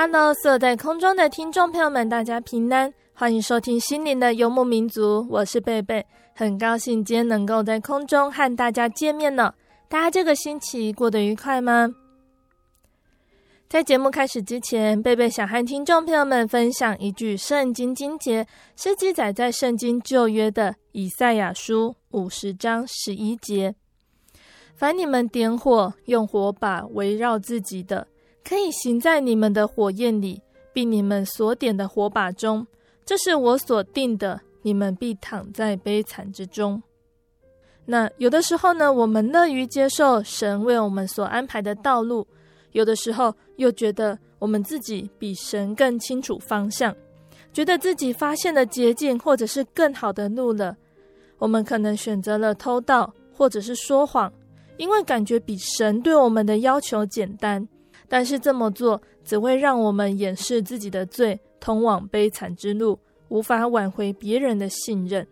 [0.00, 9.52] Hello，所有在空中的听众朋友们，大家平安，欢迎收听心灵的游牧民族，我是贝贝，很高兴今天能够在空中和大家见面呢。
[9.88, 11.92] 大家这个星期过得愉快吗？
[13.68, 23.74] 在节目开始之前，贝贝想和听众朋友们分享一句圣经经节，是记载在圣经旧约的以赛亚书五十章十一节：
[24.76, 28.06] 凡你们点火，用火把围绕自己的。
[28.48, 30.40] 可以行在你们的火焰里，
[30.72, 32.66] 并你们所点的火把中，
[33.04, 36.82] 这是我所定的，你们必躺在悲惨之中。
[37.84, 42.26] 那有的时候呢，我们乐于接受神为我们所安排的道路；
[42.72, 46.96] 有的时候又觉得我们自己比神更清楚方向，
[47.52, 50.74] 觉得自己发现了捷径或者是更好的路了。
[51.36, 54.32] 我们可能选择了偷盗或者是说谎，
[54.78, 57.68] 因为感觉比神对我们的要求简单。
[58.08, 62.98] 但是这么做只会让我们掩饰自己的罪，通往悲惨之路，
[63.28, 65.26] 无法挽回别人的信任。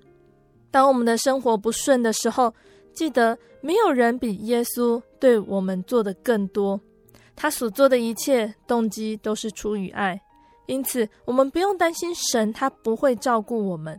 [0.70, 2.53] 当我们的生活不顺的时候，
[2.92, 6.78] 记得没有人比耶稣对我们做的更多。
[7.34, 10.20] 他所做的一切动机都是出于爱，
[10.66, 13.98] 因此我们不用担心神他不会照顾我们。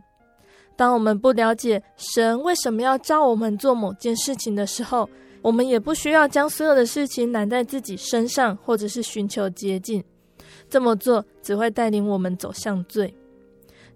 [0.76, 5.08] 当我们不了解神为什么要召我们做某件事情的时候，
[5.48, 10.04] 我们也不需要将所有的事情揽在自己身上，或者是寻求捷径。
[10.68, 13.14] 这么做只会带领我们走向罪。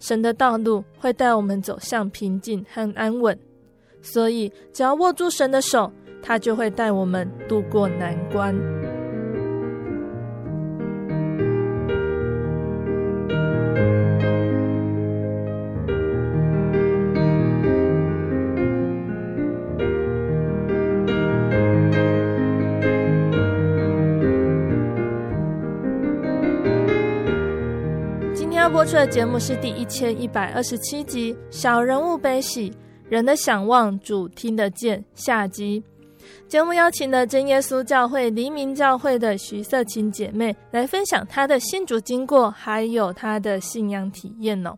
[0.01, 3.39] 神的道路会带我们走向平静和安稳。
[4.01, 5.93] 所以，只要握住神的手，
[6.23, 8.57] 他就会带我们渡过难关。
[28.83, 32.73] 播出的节目是第一千一百二十七集《小人物悲喜，
[33.09, 35.81] 人的想望主听得见》下集。
[36.49, 44.77] 节目邀请了真耶稣教会黎明教会的徐色琴姐妹来分享她的信主经过，还有她的信仰体验哦。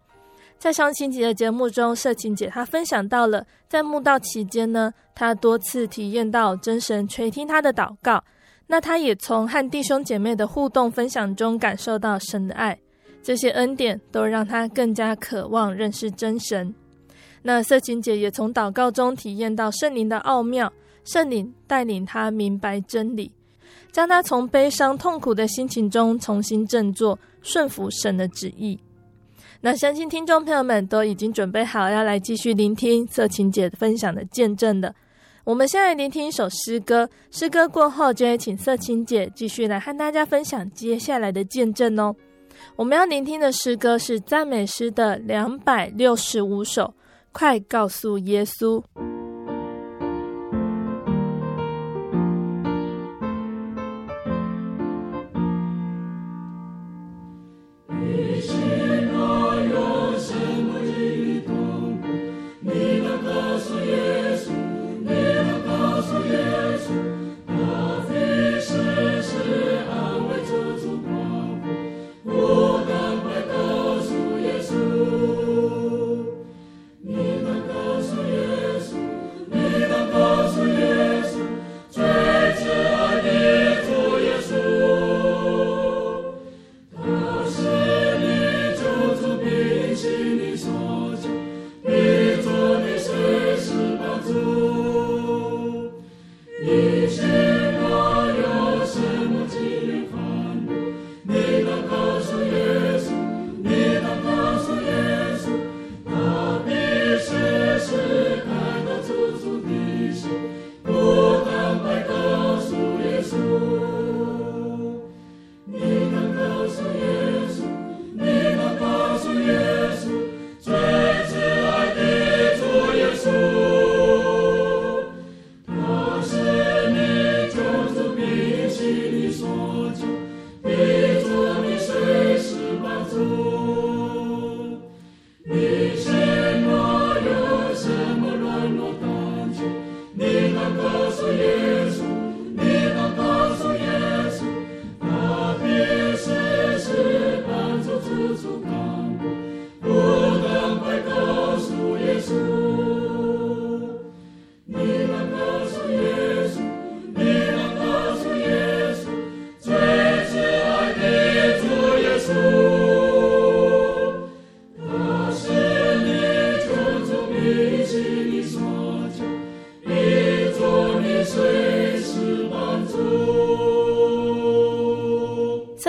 [0.58, 8.22] 在上星期的节目中，色琴姐她分享到了在慕道期间呢，她多次体验到真神垂听她的祷告。
[8.66, 12.78] 那她也从和弟兄姐妹的互动分享中感受到神的爱。
[13.24, 16.74] 这些恩典都让他更加渴望认识真神。
[17.40, 20.70] 那色情姐也从祷告中体验到圣灵的奥妙，
[21.04, 23.32] 圣灵带领他明白真理，
[23.90, 28.78] 将他从悲伤痛苦的心情中重新振作，顺服神的旨意。
[29.62, 34.94] 那相信听众朋友们都已经准备好要来继续聆听色情姐分享的见证了。
[35.44, 42.14] 我们先来聆听一首诗歌，诗歌过后就会请色情姐继续来和大家分享接下来的见证哦。
[42.76, 46.94] 我们要聆听的诗歌是赞美诗的两百六十五首，
[47.32, 48.82] 快告诉耶稣。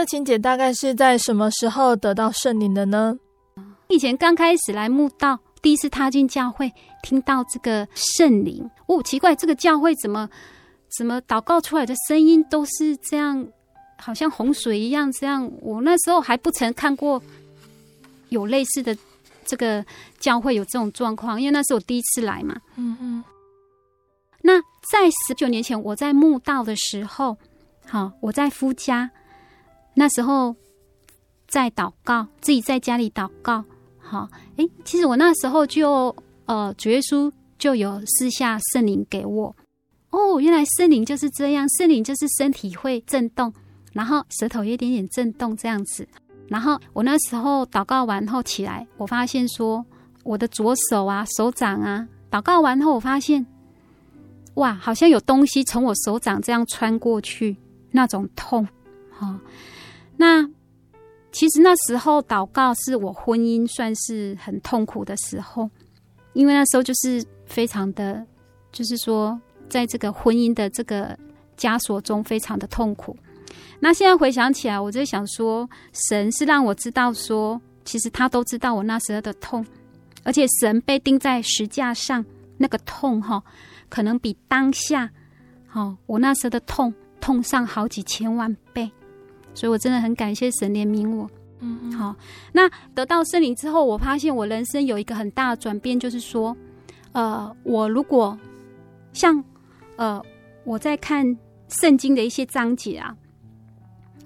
[0.06, 3.18] 琴姐大概是在什么时候得到圣灵的呢？
[3.88, 6.72] 以前刚开始来慕道，第一次踏进教会，
[7.04, 10.28] 听到这个圣灵，哦，奇怪，这个教会怎么
[10.98, 13.48] 怎么祷告出来的声音都是这样，
[13.98, 15.52] 好像洪水一样这样。
[15.62, 17.22] 我那时候还不曾看过
[18.30, 18.98] 有类似的
[19.46, 19.86] 这个
[20.20, 22.56] 教会有这种状况，因为那是我第一次来嘛。
[22.76, 23.24] 嗯嗯。
[24.42, 24.60] 那
[24.92, 27.38] 在十九年前，我在慕道的时候，
[27.88, 29.10] 好，我在夫家，
[29.96, 30.56] 那时候
[31.48, 33.64] 在祷告，自己在家里祷告，
[33.98, 36.16] 好，诶，其实我那时候就
[36.46, 39.56] 呃，主耶稣就有赐下圣灵给我，
[40.10, 43.54] 哦，原来圣灵就是这样，圣灵就是身体会震动，
[43.94, 46.08] 然后舌头有一点点震动这样子，
[46.50, 49.86] 然后我那时候祷告完后起来，我发现说
[50.24, 53.46] 我的左手啊、手掌啊，祷告完后我发现。
[54.56, 57.58] 哇，好像有东西从我手掌这样穿过去，
[57.92, 58.66] 那种痛，
[59.12, 59.38] 哈、
[60.18, 60.48] 那
[61.32, 65.70] 其实那时候祷告是我婚姻算是很痛苦的时候，
[66.34, 68.26] 因为那时候就是非常的，
[68.72, 69.40] 就是说
[69.70, 71.18] 在这个婚姻的这个
[71.58, 73.16] 枷锁中非常的痛苦。
[73.80, 75.70] 那现在回想起来，我就想说，
[76.10, 79.66] 神是让我知道说，其实他都知道我那时候的痛，
[80.24, 82.26] 而且神被钉在十架上
[82.58, 83.44] 那个痛，哈。
[83.88, 85.10] 可能比当下，
[85.72, 86.92] 哦，我那时候的痛
[87.22, 88.92] 痛上好几千万倍，
[89.56, 91.28] 所以我真的很感谢神怜悯我。
[91.62, 92.16] 嗯，好。
[92.52, 96.56] 那得到圣灵之后，我发现我人生有一个很大的转变，就是说，
[97.14, 98.38] 呃，我如果
[99.14, 99.44] 像
[99.96, 100.22] 呃
[100.64, 101.26] 我在看
[101.82, 103.16] 圣经的一些章节啊，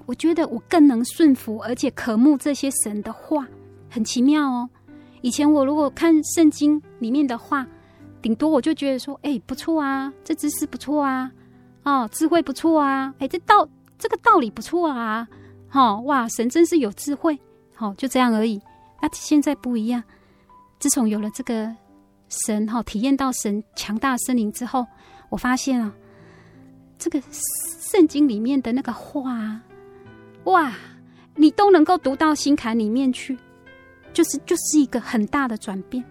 [0.06, 3.48] 我觉得我更能顺服，而且渴慕这些神的话，
[3.90, 4.70] 很奇妙哦。
[5.22, 7.66] 以前我如果看圣经里面的话。
[8.22, 11.32] 顶多我就觉得说，哎、欸，不错啊，这知识不错啊，
[11.84, 13.66] 哦，智慧不错啊，哎、欸，这道
[14.00, 15.28] 这个道理不错啊，
[15.74, 17.38] 哦，哇，神真是有智慧，
[17.76, 18.60] 好、哦，就这样而已。
[19.02, 20.02] 那、现在不一样，
[20.80, 21.70] 自从有了这个
[22.30, 24.88] 神，哈、哦，体验到神强大森林之后，
[25.30, 25.94] 我发现啊，
[26.98, 27.22] 这个
[27.92, 29.60] 圣经里面的那个话，
[30.46, 30.74] 哇，
[31.36, 33.38] 你都能够读到心坎里面去，
[34.14, 36.04] 就是就是一个很大的转变。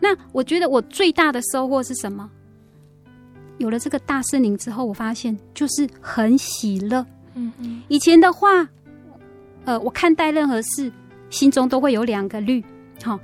[0.00, 2.30] 那我觉得我最大的收获是什么？
[3.58, 7.04] 有了这个大森林之后，我发现就是很喜乐。
[7.38, 7.82] 嗯嗯。
[7.88, 8.68] 以前的话，
[9.64, 10.92] 呃，我看待任何事，
[11.30, 12.64] 心中都会有两个虑。
[13.02, 13.20] 好、哦，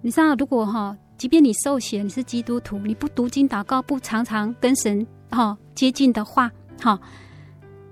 [0.00, 7.00] 你知道，如果哈、哦，即便你受洗，你是基督徒，你不读经祷告，不常常跟神哈、哦、接近的话，哈、哦，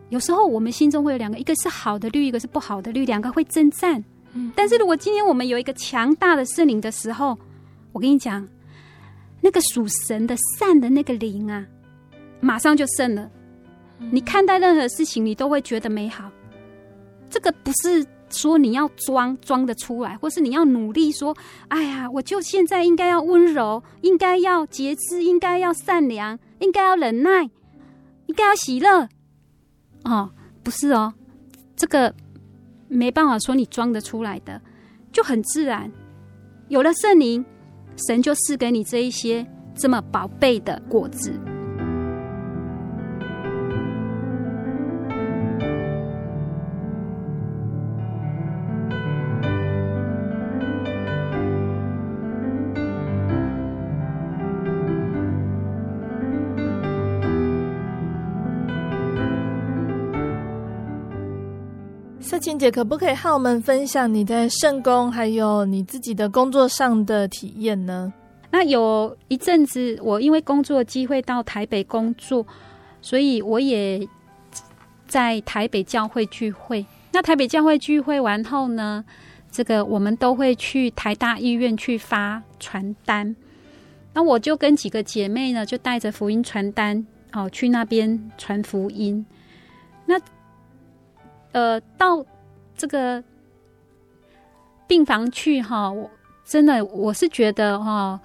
[0.08, 4.02] 有时候我们心中会有两个，一个是好的律，一个是不好的律，两个会征战。
[4.32, 4.50] 嗯。
[4.56, 7.38] 但是如果今天我们有一个强大的圣灵的时候，
[7.92, 8.46] 我跟你讲，
[9.40, 11.66] 那个属神的善的那个灵啊，
[12.40, 13.30] 马上就胜了。
[13.98, 16.30] 你看待任何事情，你都会觉得美好。
[17.30, 21.36] 这个不是说你要装装得出来，或是你要努力说，
[21.68, 27.50] 哎呀，我就现在应该要温柔，应该要节制，应该要善良，应该要忍耐，
[28.26, 29.08] 应该要喜乐。
[30.04, 30.30] 哦，
[30.62, 31.14] 不是哦，
[31.74, 32.14] 这个
[32.88, 34.60] 没办法说你装得出来的，
[35.12, 35.90] 就很自然。
[36.68, 37.44] 有了圣灵。
[38.06, 41.32] 神就赐给你这一些这么宝贝的果子。
[62.46, 68.12] 静姐，可不可以和我们分享你在圣工还有你自己的工作上的体验呢？
[68.52, 72.46] 那有一阵子，我因为工作机会到台北工作，
[73.02, 74.06] 所以我也
[75.08, 76.86] 在台北教会聚会。
[77.10, 79.04] 那台北教会聚会完后呢，
[79.50, 83.34] 这个我们都会去台大医院去发传单。
[84.12, 89.26] 那我就跟几个姐妹呢，就带着福音传单哦，去那边传福音。
[90.04, 90.14] 那
[91.50, 92.24] 呃，到
[92.76, 93.22] 这个
[94.86, 96.10] 病房去哈，我
[96.44, 98.20] 真的我是觉得哈，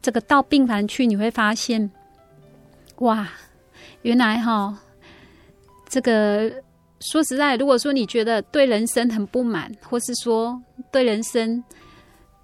[0.00, 1.90] 这个到病房去你会发现，
[2.98, 3.28] 哇，
[4.02, 4.78] 原来哈，
[5.88, 6.50] 这个
[7.00, 10.62] 说实在，如果说你觉得对人生很不满，或是说
[10.92, 11.62] 对人生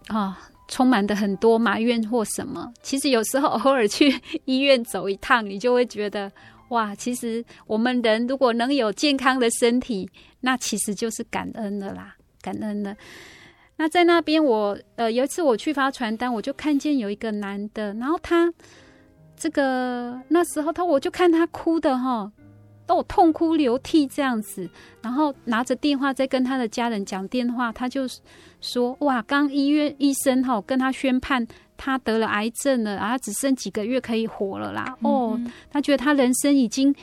[0.09, 6.30] 啊充满的很多埋怨或什么，其实有时候偶尔去 医院走一趟，你就会觉得。
[6.70, 10.10] 哇，其实我们人如果能有健康的身体，
[10.40, 12.96] 那其实就是感恩的啦，感恩的。
[13.76, 18.52] 那在那边我，呃有一次我去发传单，我就看见有一个男的，然后他
[19.36, 22.30] 这个那时候他我就看他哭的哈，
[22.86, 24.68] 都痛哭流涕这样子，
[25.00, 28.06] 然后拿着电话在跟他的家人讲电话，他就
[28.60, 31.46] 说：“哇，刚医院医生哈跟他宣判
[31.82, 34.84] 他得了癌症了，然后只剩几个月可以活了啦。
[35.00, 36.94] 嗯”哦，他觉得他人生已经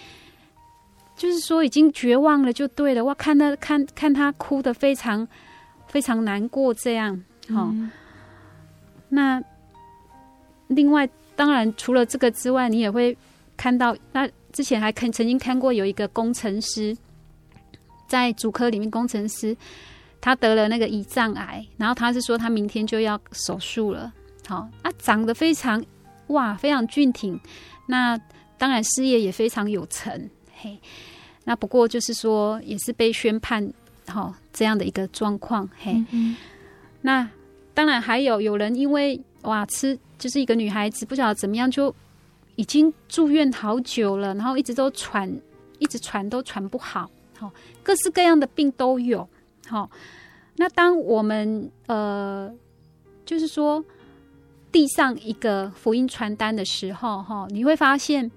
[1.16, 3.04] 就是说已经绝望了，就对了。
[3.04, 5.28] 哇，看他看看他哭的非常
[5.88, 7.20] 非常难过这样。
[7.50, 7.90] 好、嗯，
[9.10, 9.42] 那
[10.68, 13.18] 另外当然除了这个之外，你也会
[13.58, 14.30] 看到那。
[14.54, 16.98] 之前还看曾经看过有一个工程师，
[18.08, 19.56] 在主科里面，工程师
[20.20, 24.12] 他得了那个胰脏癌，然后他是说他明天就要手术了。
[24.48, 25.84] 好，啊，长得非常
[26.28, 27.40] 哇，非常俊挺，
[27.86, 28.18] 那
[28.58, 30.30] 当然事业也非常有成。
[30.56, 30.80] 嘿，
[31.44, 33.72] 那不过就是说也是被宣判
[34.08, 35.70] 好这样的一个状况。
[35.78, 36.04] 嘿，
[37.02, 37.30] 那
[37.74, 41.94] 当然还有有人因为哇吃就是一个女孩子不晓得怎么样就。
[42.60, 45.32] 已经住院好久了，然后一直都喘，
[45.78, 49.30] 一直喘都喘不好，好，各式各样的病都有，
[49.68, 49.88] 好。
[50.56, 52.52] 那当我们呃，
[53.28, 53.86] 就是说
[54.72, 58.30] 递上一个福音传单的时候，哈，你会发现，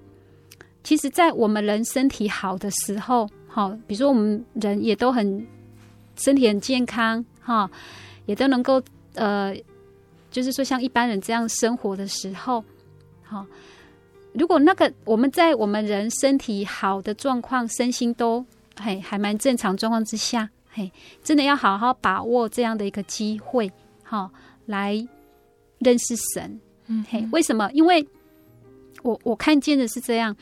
[0.83, 5.45] 其实，在我们人身体好的时候，好，比如说我们人也都很
[6.15, 7.69] 身体很健康，哈，
[8.25, 8.81] 也都能够
[9.15, 9.55] 呃，
[10.29, 12.63] 就是说像一般人这样生活的时候，
[13.23, 13.45] 好。
[14.33, 18.45] 如果那个我们在我们人身体好的状况，身心都
[18.81, 20.89] 嘿还蛮正常状况之下，嘿，
[21.21, 23.69] 真的要好好把握这样的一个机会，
[24.03, 24.31] 好
[24.67, 25.05] 来
[25.81, 26.59] 认识神。
[26.87, 27.69] 嗯，嘿，为什么？
[27.73, 28.07] 因为
[29.03, 30.35] 我我看见的是这样，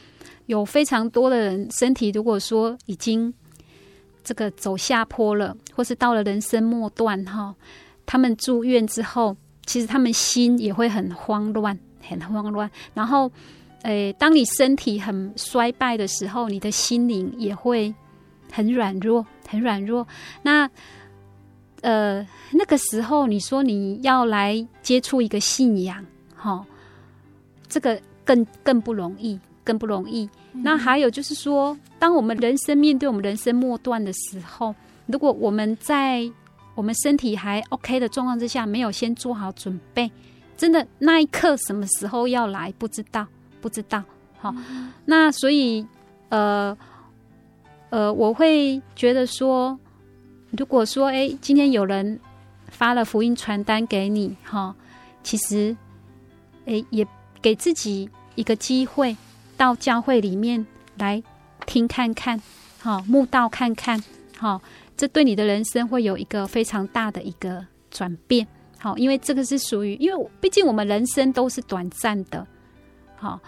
[0.46, 3.34] 有非常多的人身体，如果说已经
[4.24, 7.56] 这个走下坡了，或是到了人生末段，哈，
[8.06, 13.32] 他们住院之后，其实他们心也会很慌乱，很慌乱，然后。
[13.84, 17.96] 诶，当你身体很衰败的时候，你的心灵也会
[18.52, 20.06] 很软弱，很软弱。
[20.42, 20.70] 那
[21.82, 26.06] 呃，那个时候你说你要来接触一个信仰，
[26.36, 26.66] 哈、哦，
[27.68, 30.30] 这个更更不容易，更不容易。
[30.54, 34.74] 嗯、那还有就是说，当我们人生面对我们人生末段的时候，
[35.06, 36.30] 如果我们在
[36.76, 40.12] 我们身体还 OK 的状况之下，没有先做好准备，
[40.58, 43.28] 真的那一刻什么时候要来，不知道。
[43.62, 44.02] 不知道，
[44.40, 44.56] 好，
[45.04, 45.86] 那所以，
[46.30, 46.78] 呃，
[47.90, 49.78] 呃，我会觉得说，
[50.58, 52.20] 如果说，哎，今天有人
[52.68, 54.76] 发了福音传单给你，哈，
[55.24, 55.76] 其实，
[56.66, 57.06] 哎，也
[57.42, 59.16] 给自己一个机会，
[59.56, 60.66] 到教会里面
[60.98, 61.22] 来
[61.66, 62.42] 听看看，
[62.80, 64.02] 好，慕道看看，
[64.38, 64.62] 好，
[64.98, 68.48] 这对你的人生会有一个非常大的一个转变，
[68.80, 72.46] 好，因为这个是属于，因为毕竟我们人生都是短暂的。
[73.16, 73.40] 好，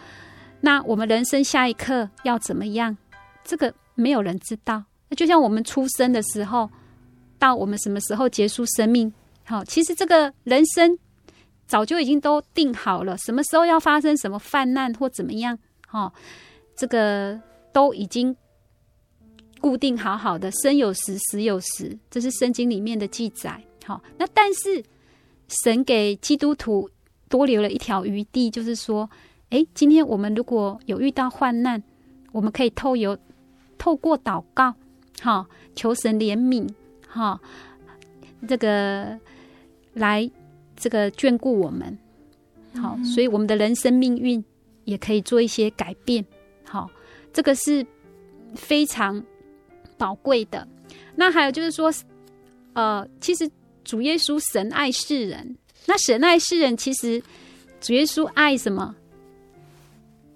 [0.59, 2.95] 那我们人生下一刻要怎么样？
[3.43, 4.83] 这个没有人知道。
[5.09, 6.69] 那就像我们出生的时候，
[7.41, 9.11] 到我们什么时候结束生命？
[9.43, 10.95] 好，其实这个人生
[11.65, 15.57] 早就已经都定好了，什么时候要发生什么泛滥或怎么样？
[15.87, 16.13] 好，
[16.75, 17.41] 这个
[17.73, 18.35] 都已经
[19.59, 23.59] 固定好好的，生有时，死有时，这是圣经里面的记载。
[23.85, 24.83] 好，那但是
[25.63, 26.87] 神给基督徒
[27.27, 29.09] 多留了一条余地，就是说。
[29.51, 31.83] 诶，今天我们如果有遇到患难，
[32.31, 33.17] 我们可以透由
[33.77, 34.73] 透过祷告，
[35.21, 35.45] 哈，
[35.75, 36.65] 求神怜悯，
[37.11, 37.39] 哈，
[38.47, 39.19] 这个
[39.93, 40.29] 来
[40.75, 41.97] 这个眷顾我们，
[42.81, 44.43] 好，所以我们的人生命运
[44.85, 46.25] 也可以做一些改变，
[46.63, 46.89] 好，
[47.33, 47.85] 这个是
[48.55, 49.21] 非常
[49.97, 50.65] 宝贵的。
[51.15, 51.93] 那还有就是说，
[52.73, 53.49] 呃，其实
[53.83, 57.21] 主耶稣神爱世人，那神爱世人，其实
[57.81, 58.95] 主耶稣爱什么？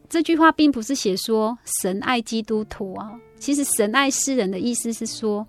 [0.10, 5.48] 这句话并不是写说神爱基督徒啊，其实神爱世人的意思是说，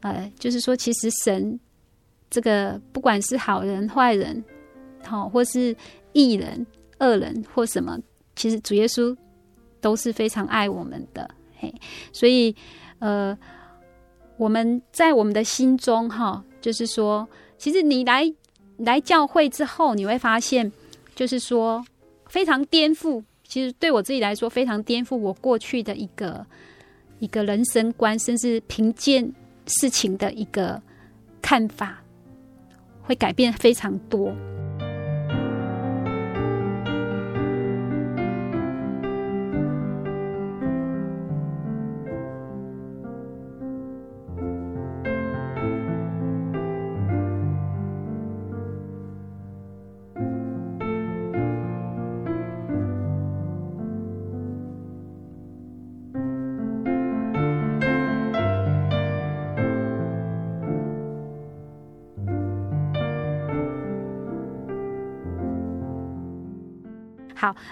[0.00, 1.58] 呃，就是说，其实神
[2.30, 4.44] 这个不管是好人坏人，
[5.04, 5.74] 好或是
[6.12, 6.66] 义人
[6.98, 7.98] 恶人或什么，
[8.36, 9.16] 其实主耶稣
[9.80, 11.28] 都是非常爱我们的。
[11.58, 11.72] 嘿，
[12.12, 12.54] 所以
[12.98, 13.36] 呃，
[14.36, 18.32] 我们在我们的心中哈，就是说，其实你来
[18.76, 20.70] 来教会之后，你会发现，
[21.16, 21.84] 就是说
[22.26, 23.22] 非常颠覆。
[23.42, 26.46] 其实对我自己来说，非常颠覆我过去的一个
[27.18, 29.32] 一个人生观，甚至评鉴
[29.68, 30.82] 事情的一个
[31.40, 31.98] 看法，
[33.02, 34.32] 会改变非常多。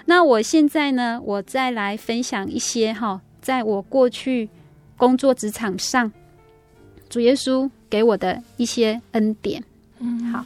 [0.05, 4.49] 那我现在呢，我再来分享一些哈，在我过去
[4.95, 6.11] 工作职场上，
[7.09, 9.63] 主耶稣给我的一些恩典。
[9.99, 10.45] 嗯，好。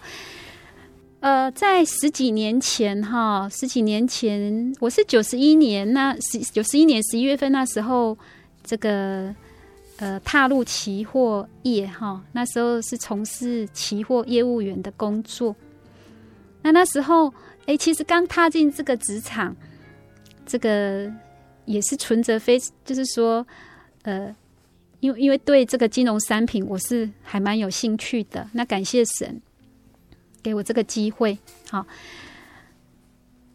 [1.20, 8.18] 呃，在十几年前哈，十几年前，我是九十一年那十九十一年十一月份那时候，
[8.64, 9.32] 这个
[9.98, 15.56] 呃踏入期货业哈，那时候是从事期货业务员的工作。
[16.64, 17.32] 那那时候，
[17.66, 19.56] 哎、其实刚踏进这个职场，
[20.46, 21.12] 这个
[21.66, 23.46] 也是存着非，就是说，
[24.04, 24.36] 呃，
[25.00, 28.50] 因为因为对这个金融商品我是还蛮有兴趣的。
[28.54, 29.42] 那感谢神。
[30.44, 31.38] 给我这个机会，
[31.70, 31.86] 好，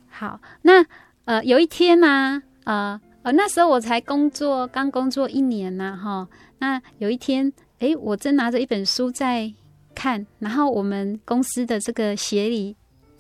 [0.09, 0.87] 好，那
[1.25, 6.29] 呃，有一天呢、啊，呃呃，那时候我才工作，刚工作一年呢、啊，哈，
[6.61, 9.53] 那有一天，哎，我正拿着一本书在
[9.97, 12.77] 看，然后我们公司的这个协理，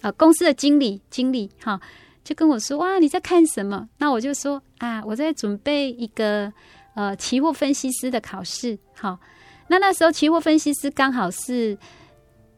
[0.06, 1.80] 呃，公司的经理，经理，哈，
[2.22, 3.88] 就跟我说，哇，你在看什么？
[3.98, 6.52] 那我就说，啊，我在准备一个
[6.94, 9.18] 呃期货分析师的考试，好，
[9.66, 11.76] 那那时候期货分析师刚好是。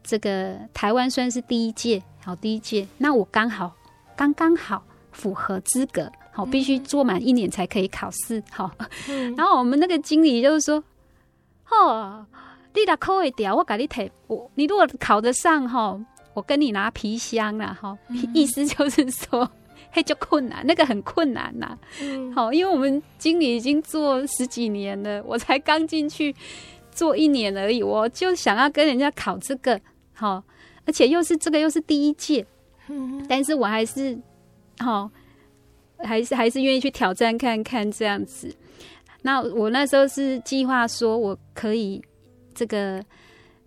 [0.01, 3.75] 这个台湾算是第一届，好，第一届，那我刚好
[4.15, 4.81] 刚刚好
[5.11, 8.71] 符合资格，好，必须做满一年才可以考试，好。
[9.07, 10.83] 嗯、 然后我们那个经理就是说，
[11.69, 12.25] 哦，
[12.73, 15.99] 你俩考会掉，我给你提，我你如果考得上哈，
[16.39, 17.97] 我跟你拿皮箱了哈，
[18.33, 19.45] 意思就是说，
[19.91, 21.77] 嘿，就困难，那个很困难呐，
[22.33, 26.33] 好，因为我们经理已经做十几年了，我才刚进去
[26.93, 29.77] 做一年而已，我就想要跟人家考这个。
[30.13, 30.41] 好，
[30.85, 32.45] 而且又是这个又是第一届，
[33.27, 34.17] 但是我还是
[34.77, 35.11] 好，
[35.97, 38.49] 还是还是愿意去挑战看看这样子。
[39.23, 42.01] 那我那时候是计划说，我可以
[42.55, 43.03] 这个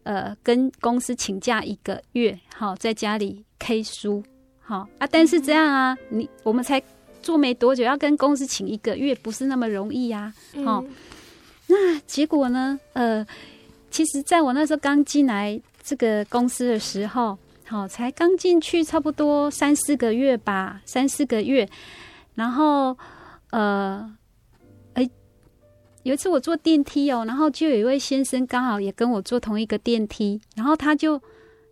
[0.03, 4.23] 呃跟公司请假一个月，好，在家里 K 书，
[4.61, 5.07] 好啊。
[5.11, 6.83] 但是这样啊，你我们才
[7.21, 10.33] 做没多久，要跟公司请一个月，不是那么容易呀。
[10.65, 10.85] 好，
[11.67, 12.79] 那结果呢？
[12.93, 13.27] 呃，
[13.91, 15.61] 其实在我那时候刚进来。
[15.85, 17.37] 这个公司的时候，
[17.67, 21.69] 好，才刚进去，差不多三四个月吧，三四个月。
[22.37, 22.97] 然后，
[23.51, 24.22] 呃，哎，
[26.05, 31.21] 有一次我坐电梯哦，然后就有一位先生刚好也跟我坐同一个电梯，然后他就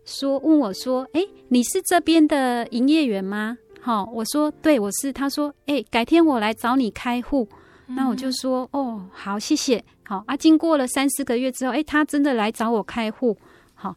[0.05, 7.47] 说问我说：“哎，你是这边的营业员吗？”好，我说：“对，我是。”他说：“哎，改天我来找你开户。”
[7.87, 13.37] 那我就说：“哦，好，谢谢。”好啊，经过了三四个月之后，哎，他真的来找我开户。
[13.73, 13.95] 好，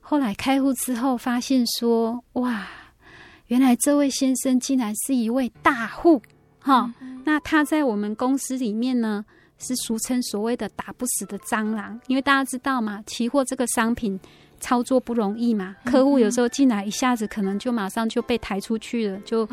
[0.00, 2.68] 后来开户之后发现说，哇，
[3.46, 6.20] 原来这位先生竟然是一位大户，
[6.60, 9.24] 哈、嗯，那他在我们公司里面呢，
[9.58, 14.18] 是俗称所谓的打不死的蟑螂，因为大家知道嘛，期货这个商品
[14.60, 19.46] 操作不容易嘛，客户有时候进来一下子可能就马上就被抬出去了，就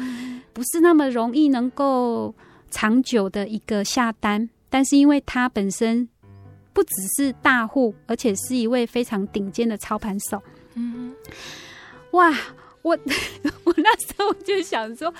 [0.53, 2.33] 不是那么容易能够
[2.71, 6.07] 长久的一个下单，但是因为他本身。
[6.75, 10.41] 不只是大户，而且是一位非常顶尖的操盘手。
[10.73, 11.13] 嗯，
[12.13, 12.35] 哇，
[12.81, 12.97] 我
[13.63, 15.13] 我那时候就想说，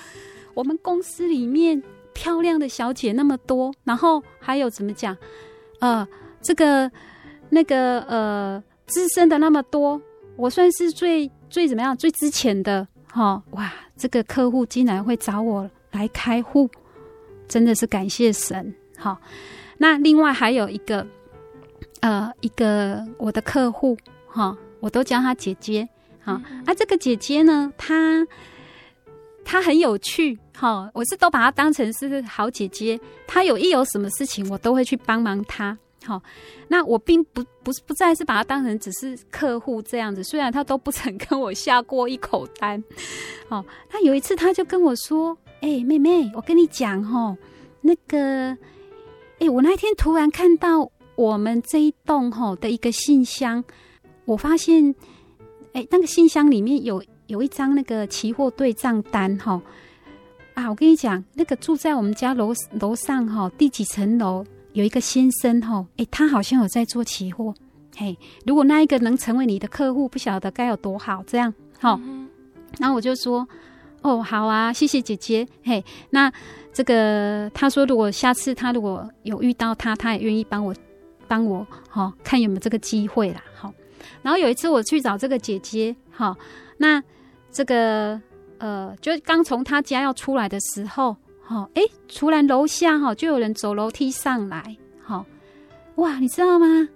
[0.56, 1.80] 我们公司里面
[2.14, 5.16] 漂亮的小姐那么多，然后还有怎么讲？
[5.80, 6.08] 呃，
[6.42, 6.90] 这个
[7.50, 10.02] 那个呃，资深的那么多，
[10.36, 11.96] 我算是最最怎么样？
[11.98, 13.42] 最值钱的哈！
[13.52, 16.70] 哇，这个客户竟然会找我来开户，
[17.48, 18.74] 真的是感谢神。
[18.98, 19.18] 好，
[19.78, 21.06] 那另外还有一个。
[22.02, 23.98] 呃，一个我的客户
[24.28, 25.88] 哈，我都叫她姐姐
[26.22, 26.34] 哈。
[26.66, 28.28] 啊，这个姐姐呢，她
[29.46, 33.00] 她很有趣哈，我是都把她当成是好姐姐。
[33.28, 35.78] 她有一有什么事情，我都会去帮忙她。
[36.06, 36.22] 好，
[36.68, 42.84] 那我并不不是不再是把她当成只是客户这样子，虽然她都不曾跟我下过一口单。
[43.50, 47.38] 好，那有一次她就跟我说：“哎、欸，妹妹，我跟你讲哈，
[47.82, 48.58] 那个，哎、
[49.40, 53.64] 欸，我那天突然看到。”我们这一栋吼的一个信箱，
[54.26, 54.96] 我发现，
[55.74, 59.62] 哎，那个信箱里面有有一张那个期货对账单吼
[60.54, 67.54] 啊，我跟你讲，那个住在我们家楼楼上哈第几层楼有一个先生吼，诶，他好像有在做期货，
[67.96, 72.00] 嘿，如果那一个能成为你的客户，不晓得该有多好，这样，好，
[72.80, 73.48] 然后我就说，
[74.02, 76.32] 哦，好啊，谢谢姐姐，嘿，那
[76.72, 80.74] 这个他说，如果下次他如果有遇到他，他也愿意帮我。
[81.26, 83.74] 帮我哈看有没有这个机会啦，好。
[84.22, 86.38] 然后有一次我去找这个姐姐，哈，
[86.78, 87.02] 那
[87.50, 88.22] 这个
[88.60, 95.26] 呃，就刚从他家要出来的时候，哈，哎，突然楼下哈就有人走楼梯上来，哈，
[95.96, 96.88] 哇，你知道吗？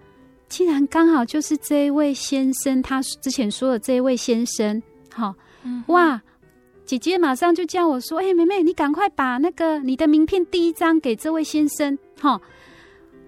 [0.49, 4.81] 竟然刚好就是这一位先生，他之前说的这一位先生，
[5.13, 5.35] 哈，
[5.87, 6.21] 哇，
[6.85, 12.39] 姐姐马上就叫我说：“哎、欸，妹妹，你赶快把那个你的名片第一张给这位先生。”哈，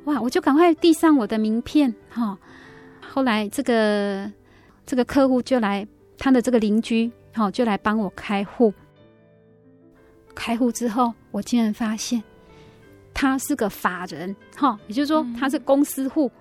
[0.06, 1.94] 哇，我就赶快递上我的名片。
[2.10, 2.38] 哈，
[3.06, 4.32] 后来这个
[4.86, 5.86] 这个客户就来，
[6.18, 8.74] 他的这个邻居，哈，就来帮我开户。
[10.36, 12.24] 开户之后，我竟然发现
[13.14, 16.32] 他是个法人，哈，也就是说他是公司户，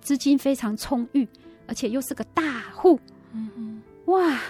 [0.00, 1.26] 资金非常充裕，
[1.66, 2.98] 而且又是个大户。
[4.06, 4.40] 哇，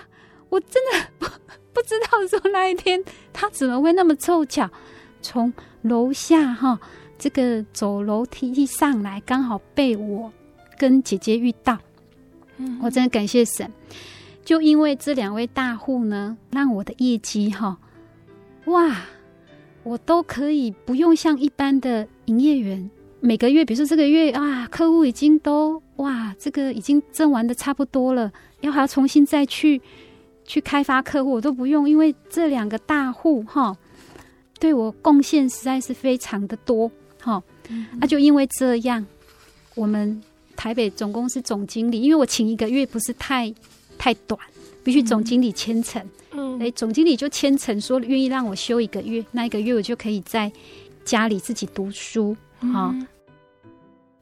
[0.48, 1.26] 我真的不
[1.74, 4.70] 不知道说那一天他怎么会那么凑巧，
[5.20, 6.80] 从楼下哈
[7.18, 10.32] 这个走楼梯一上来，刚好被我
[10.78, 11.76] 跟姐姐遇到。
[12.56, 13.70] 嗯，我真的感谢神，
[14.48, 17.76] 就因为这两位大户呢，让我的业绩哈。
[18.64, 19.04] 哇，
[19.82, 28.32] 我都可以不用像一般的营业员，每个月，比如说这个月啊，客户已经都哇，这个已经挣完的差不多了，
[28.62, 29.78] 要还要重新再去
[30.46, 33.76] 去开发客户，我都不用，因为这两个大户哈，
[34.58, 37.42] 对我贡献实在是非常的多哈。
[37.68, 39.04] 那、嗯啊、就因为这样，
[39.74, 40.22] 我们
[40.56, 43.52] 台北总公司总经理，因为我请一个月不是太
[43.98, 44.40] 太短，
[44.84, 46.00] 必须总经理签呈。
[46.02, 50.50] 嗯嗯，哎，总经理就签呈说愿意让我休一个月，那一个月我就可以在
[51.04, 53.06] 家里自己读书啊、嗯。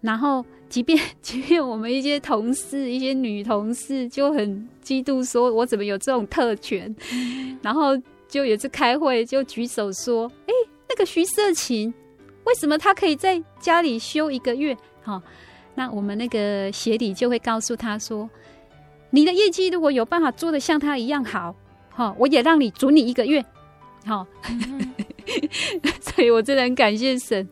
[0.00, 6.94] 然后，即便 即便我们一些同事，一些女同事就很嫉妒，说我怎么有这种特权。
[7.12, 7.90] 嗯、然后
[8.28, 10.52] 就有次开会，就举手说：“哎，
[10.88, 11.92] 那个徐色情，
[12.44, 15.20] 为什么他可以在家里休一个月？”哈，
[15.74, 18.30] 那我们那个协理就会告诉他说
[19.16, 21.56] ：“你的业绩如果有办法做得像他一样好。”
[21.96, 23.42] 好，我也让你准你一个月，
[24.04, 24.26] 好，
[26.02, 27.48] 所以我真的很感谢神，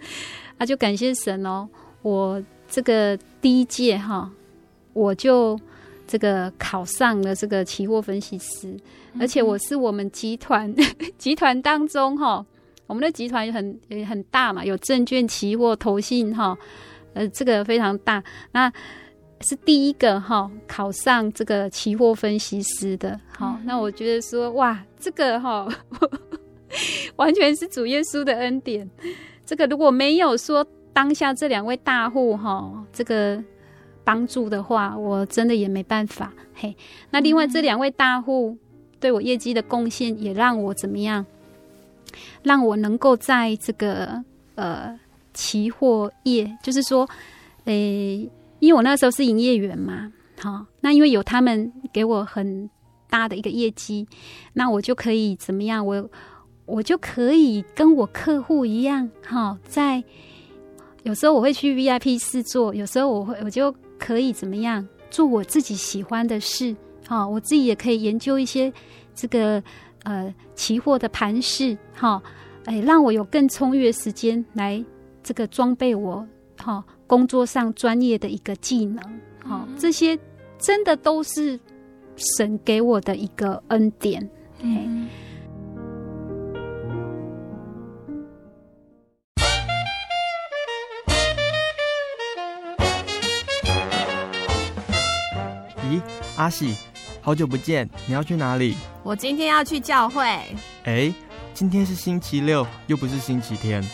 [0.59, 1.67] 啊，就感谢神哦。
[2.03, 4.31] 我这个第一届哈，
[4.93, 5.59] 我就
[6.07, 8.77] 这个考上了这个期货分析师，
[9.19, 10.71] 而且我是我们集团
[11.17, 12.45] 集团当中哈，
[12.87, 16.55] 我们的集团也很也很大嘛，有证券、期货、投信哈，
[17.15, 18.23] 呃，这个非常大。
[18.53, 18.71] 那
[19.45, 25.69] 是第一个哈考上这个期货分析师的，好，那我觉得说哇，这个哈
[27.17, 28.89] 完全是主耶稣的恩典。
[29.47, 33.43] 这个如果没有说当下这两位大户哈这个
[34.03, 36.33] 帮助的话，我真的也没办法。
[36.55, 36.77] 嘿，
[37.11, 38.57] 那另外这两位大户
[38.99, 41.25] 对我业绩的贡献，也让我怎么样？
[42.43, 44.23] 让我能够在这个
[44.55, 44.99] 呃
[45.33, 47.09] 期货业，就是说，
[47.65, 47.73] 诶、
[48.23, 48.31] 欸。
[48.65, 52.69] 因为我那时候是营业员嘛，好，那因为有他们给我很
[53.11, 54.07] 大的一个业绩，
[54.55, 55.85] 那我就可以怎么样？
[55.85, 56.09] 我
[56.65, 60.03] 我就可以跟我客户一样，哈，在
[61.03, 66.75] 有时候我会去 VIP 室做，有时候我会我就可以怎么样做我自己喜欢的事，
[67.07, 68.73] 哈，我自己也可以研究一些
[69.15, 69.63] 这个
[70.05, 72.23] 呃期货的盘势，哈，
[72.65, 74.83] 哎，让我有更充裕的时间来
[75.23, 76.27] 这个装备我，
[76.59, 76.85] 哈。
[77.07, 80.19] 工作上专业的一个技能，好，这些
[80.59, 81.61] 真的都是
[82.17, 84.29] 神给我的一个恩典。
[84.61, 85.07] 嗯，
[95.77, 96.01] 咦，
[96.37, 96.75] 阿喜，
[97.21, 98.77] 好久不见，你要去哪里？
[99.03, 100.23] 我今天要去教会。
[100.85, 101.13] 哎，
[101.53, 103.85] 今天是星期六，又不是星期天。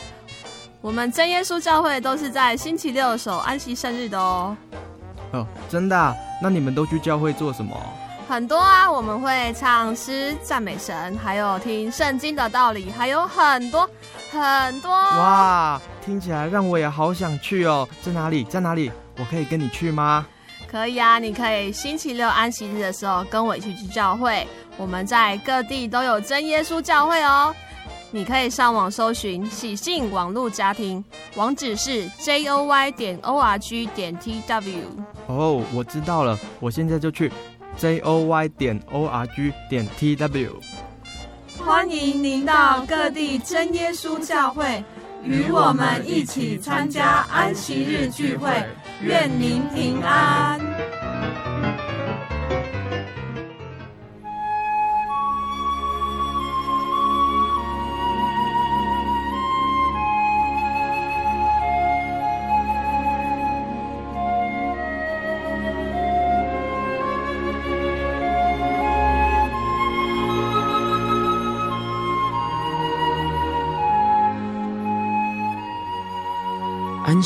[0.82, 4.56] 我们真耶稣教会都是在星期六守安息圣日的哦。
[5.32, 6.14] 哦，真的啊？
[6.42, 7.76] 那你们都去教会做什么？
[8.26, 13.88] 很多啊，我们会唱诗赞美神，还有听圣经的道理，还有很多
[14.30, 14.90] 很多。
[14.90, 17.86] 哇，听起来让我也好想去哦。
[18.00, 18.44] 在哪里？
[18.44, 18.90] 在哪里？
[19.18, 20.26] 我可以跟你去吗？
[20.70, 24.46] 可以啊，你可以星期六安息日的时候跟我一起去教会。
[24.76, 27.54] 我们在各地都有真耶稣教会哦。
[28.12, 31.04] 你可以上网搜寻喜信网络家庭，
[31.36, 34.80] 网址是 j o y 点 o r g 点 t w。
[35.28, 37.30] 哦，我知道了，我现在就去
[37.76, 40.60] j o y 点 o r g 点 t w。
[41.56, 44.82] 欢迎您到各地真耶稣教会，
[45.22, 48.50] 与我们一起参加安息日聚会，
[49.02, 50.58] 愿您平安。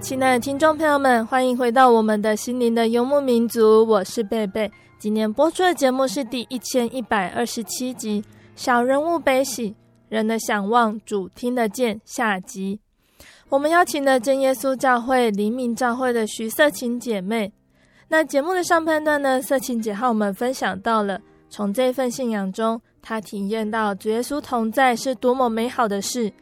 [0.00, 4.70] 亲爱的听众朋友们，欢迎回到我们的心灵的游牧民族，我是贝贝。
[4.96, 8.22] 今天播出的节目是第一千一百二十七集
[8.54, 9.74] 《小人物悲喜，
[10.08, 12.78] 人的想望主听得见》下集。
[13.48, 17.52] 我们邀请了真耶稣教会黎明教会的徐色琴姐妹。
[18.06, 26.32] 那节目的上半段呢，色琴姐和我们分享到了从这份信仰中，她体验到主耶稣同在是多么美好的事。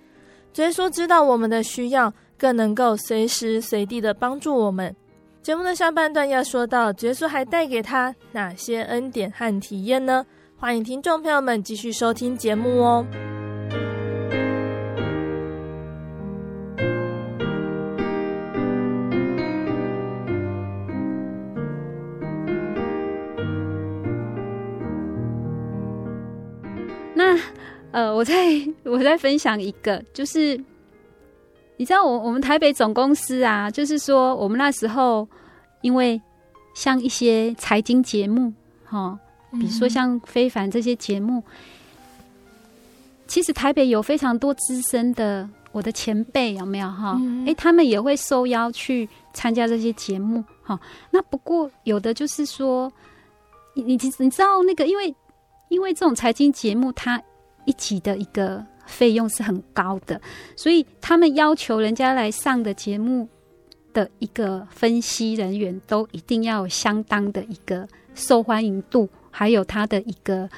[0.53, 2.12] 主耶稣知道我们的需要。
[2.38, 4.94] 更能够随时随地的帮助我们。
[5.42, 10.27] 节目的下半段要说到，耶稣还带给他哪些恩典和体验呢？
[10.59, 13.07] 欢迎听众朋友们继续收听节目哦。
[27.14, 27.38] 那
[27.92, 28.35] 呃，我再
[28.85, 30.61] 我再分享一个，就是。
[31.78, 35.28] 你知道我我们台北总公司啊，就是说我们那时候，
[35.82, 36.18] 因为
[36.74, 38.50] 像一些财经节目，
[38.84, 39.18] 哈，
[39.52, 41.42] 比如说像非凡这些节目，
[43.26, 47.20] 其实台北有非常多资深的我的前辈，有没有哈？
[47.46, 50.80] 哎，他们也会受邀去参加这些节目，哈。
[51.10, 52.90] 那不过有的就是说，
[53.74, 55.14] 你你你知道那个，因为
[55.68, 57.22] 因为这种财经节目，它
[57.66, 58.64] 一集的一个。
[58.87, 60.20] 费用是很高的，
[60.55, 63.29] 所以他们要求人家来上的节目
[63.92, 70.49] 的一个分析人员都一定要有相当的一个受欢迎度，还有他的一个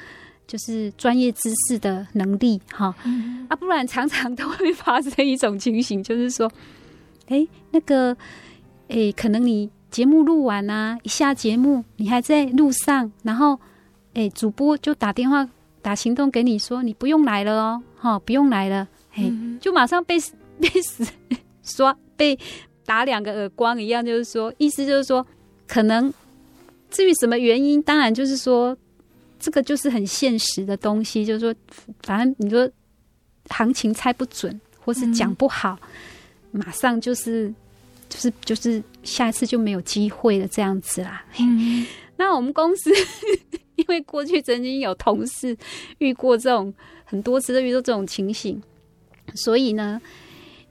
[0.47, 6.51] 就是专业知识的能力哈、嗯、啊，不然常常都会发生一种情形，就是说，
[7.27, 8.15] 哎，那个，
[8.87, 13.59] 哎，可能你节目录完啊，一下节目你还在路上，然后，
[14.13, 15.49] 哎，主播就打电话。
[15.81, 20.17] 打行动给你说，你不用来了哦，哈，不用来了，嘿，嗯、就马上被
[20.59, 21.05] 被死
[21.63, 22.37] 刷被
[22.85, 25.25] 打两个耳光一样，就是说，意思就是说，
[25.67, 26.13] 可能
[26.89, 28.75] 至于什么原因，当然就是说，
[29.39, 31.55] 这个就是很现实的东西，就是说，
[32.03, 32.69] 反正你说
[33.49, 35.79] 行情猜不准，或是讲不好，
[36.51, 37.53] 嗯、马上就是
[38.09, 41.23] 就是就是下一次就没有机会了，这样子啦。
[41.39, 41.85] 嗯、
[42.17, 42.91] 那我们公司。
[43.79, 45.57] 因为过去曾经有同事
[45.99, 46.73] 遇过这种
[47.05, 48.61] 很多次都遇到这种情形，
[49.33, 49.99] 所以呢，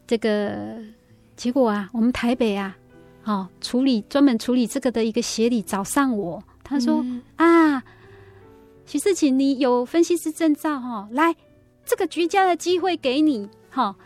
[0.06, 0.78] 这个
[1.36, 2.76] 结果啊，我们台北啊，
[3.24, 7.82] 哦，处理专门处理这个的一个协理找上我，他说、嗯、啊，
[8.86, 11.34] 徐世琴，你有分析师证照哈、哦，来，
[11.84, 13.96] 这个绝佳的机会给你哈、哦。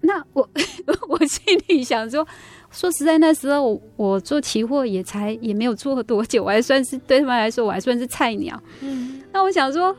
[0.00, 0.48] 那我
[1.08, 2.26] 我心里想说。
[2.74, 8.60] 说实在，那时候我，我做期货也才也没有做多久，我还算是对他们来说我还算是菜鸟。
[8.80, 9.96] 嗯，那我想说，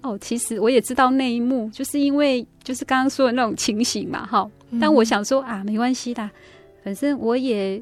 [0.00, 4.50] 哦，其实我也知道那一幕，就是因为就是刚刚说的那种情形嘛，哈。
[4.80, 6.28] 但我想说啊，没关系的，
[6.82, 7.80] 反正我也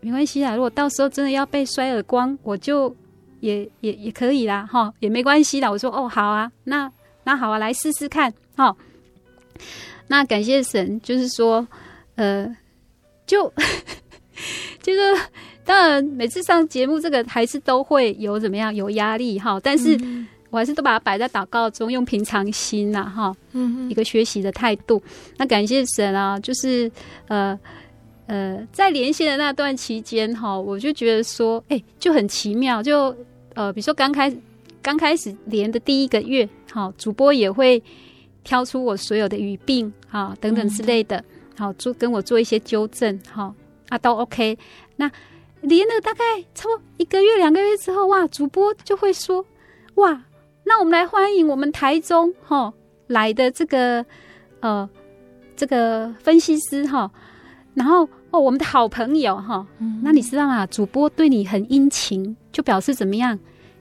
[0.00, 0.54] 没关系啦。
[0.54, 2.94] 如果到时候真的要被摔耳光，我就
[3.40, 5.70] 也也也可以啦，哈，也没关系啦。
[5.70, 6.92] 我说哦，好啊，那
[7.24, 8.76] 那好啊，来试试看，哈。
[10.08, 11.66] 那感谢神，就是说，
[12.16, 12.54] 呃。
[13.26, 13.52] 就
[14.82, 14.98] 就是
[15.64, 19.98] 当然每次上节目这个还是都会有怎么样有压力哈，但是
[20.50, 25.00] 我还是都把它摆在祷告中，用平常心呐哈，嗯，一个学习的态度。
[25.38, 26.90] 那感谢神啊，就是
[27.28, 27.58] 呃
[28.26, 33.16] 呃，在连线的那段期间哈，我就觉得说，哎，就很奇妙，就
[33.54, 34.34] 呃，比如说刚开
[34.82, 37.82] 刚开始连的第一个月，哈，主播也会
[38.42, 41.24] 挑出我所有的语病啊等等之类的。
[41.56, 43.54] 好，做跟我做一些纠正，好
[43.88, 44.58] 啊，都 OK。
[44.96, 45.10] 那
[45.60, 49.44] 连了大概差不多一个月、两个月之后，哇，主播就会说，
[49.96, 50.24] 哇，
[50.64, 52.72] 那我们来欢迎我们台中哈
[53.06, 54.04] 来的这个
[54.60, 54.88] 呃
[55.56, 57.10] 这个分析师哈，
[57.74, 60.66] 然后哦我们的好朋友哈，嗯、那你知道吗？
[60.66, 63.38] 主播对你很殷勤，就表示怎么样？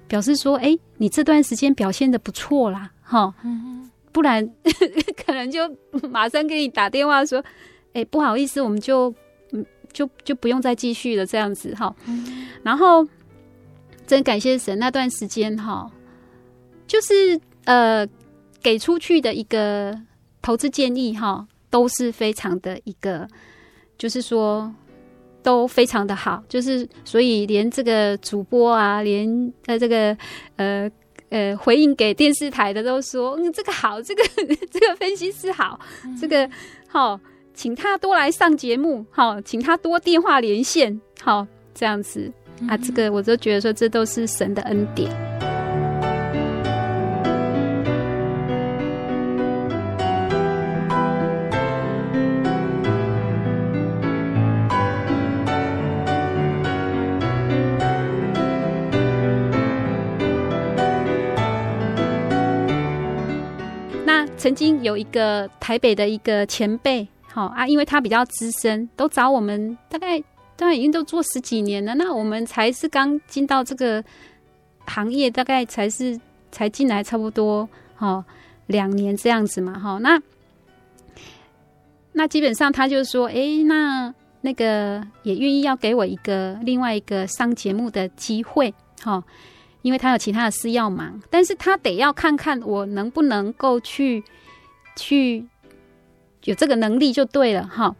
[0.07, 3.33] 表示说，哎，你这段时间表现的不错啦，哈。
[3.43, 4.47] 嗯不然
[5.25, 5.59] 可能就
[6.09, 7.39] 马上给你打电话说
[7.93, 9.13] ：“哎、欸，不好意思，我们就
[9.51, 11.95] 嗯，就就不用再继续了，这样子哈。
[12.07, 13.07] 嗯”然后
[14.05, 15.89] 真感谢神，那段时间哈，
[16.85, 18.05] 就是呃
[18.61, 19.97] 给出去的一个
[20.41, 23.27] 投资建议哈，都是非常的一个，
[23.97, 24.73] 就是说
[25.41, 30.17] 都非常的好，就是所以连这个主播啊，连呃这个
[30.57, 30.91] 呃。
[31.31, 34.23] 呃，回应给电视台的都说，嗯，这个好，这个
[34.69, 36.47] 这个分析师好，嗯、这个
[36.87, 37.19] 好，
[37.53, 45.30] 请他多来上节目，好，请他多电话连线，好，这样子、嗯、啊，这个我都觉得说，这都是神的恩典。
[64.41, 70.19] 曾经有一个台北的一个前辈，好啊，因为他比较资深，都找我们，大概
[70.55, 71.93] 当然已经都做十几年了。
[71.93, 74.03] 那我们才是刚进到这个
[74.87, 76.19] 行业，大概才是
[76.51, 78.25] 才进来差不多哈
[78.65, 79.99] 两年这样子嘛，哈。
[79.99, 80.19] 那
[82.13, 88.73] 那基本上他就说，哎、那那个也愿意要给我一个另外一个上节目的机会，
[89.03, 89.23] 哈。
[89.81, 94.23] 因为他有其他的事要忙，但是他得要看看我能不能够去
[94.95, 95.43] 去
[96.43, 97.95] 有这个能力就对了哈。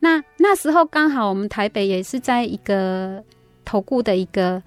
[0.00, 3.24] 那那时候刚好我们台北也是在一个
[3.64, 4.62] 投顾的一个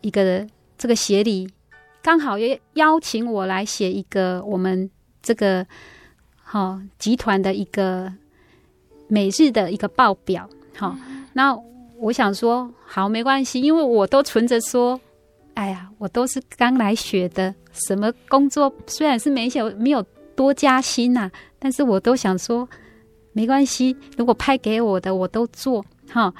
[0.00, 0.46] 一个
[0.78, 1.50] 这个协理，
[2.00, 4.88] 刚好也邀请我来写一个我们
[5.20, 5.66] 这个
[6.40, 8.12] 好集团的一个
[9.08, 10.48] 每日的一个报表。
[10.76, 10.96] 好，
[11.32, 11.58] 那
[11.96, 15.00] 我想说好没关系，因为我都存着说。
[15.58, 20.00] 哎呀，我都是刚来学的，什么工作虽然是没有没有
[20.36, 22.68] 多加薪呐、啊，但是我都想说
[23.32, 26.32] 没关系，如果派给我的我都做哈。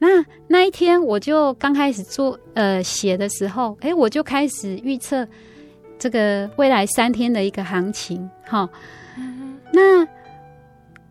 [0.00, 0.08] 那
[0.48, 5.24] 那一天我就刚开始做呃写的时候，哎，我就开始预测
[5.96, 8.68] 这个未来三天的一个行情哈。
[9.72, 10.00] 那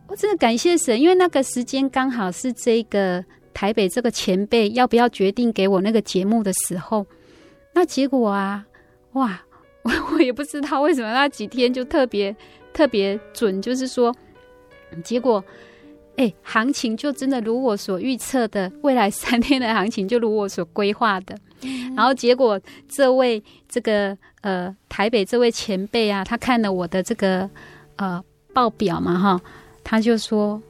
[0.08, 3.24] 我真的感谢神，因为那个时间刚好是这个
[3.54, 7.06] 台北这个前辈要不要决定给我那个节目的时候。
[7.72, 8.66] 那结果啊，
[9.12, 9.40] 哇，
[9.82, 12.34] 我 我也不知道为什么那几天就特别
[12.72, 14.14] 特别准，就是说，
[15.04, 15.42] 结果，
[16.16, 21.36] 哎、欸，行情就真的如我所预测的，未来三天的行情就如我所规划的。
[21.62, 27.48] 嗯、然后结果，这位这个呃台北这位前辈啊，他看了我的这个
[27.96, 29.40] 呃报表嘛，哈，
[29.84, 30.60] 他就说，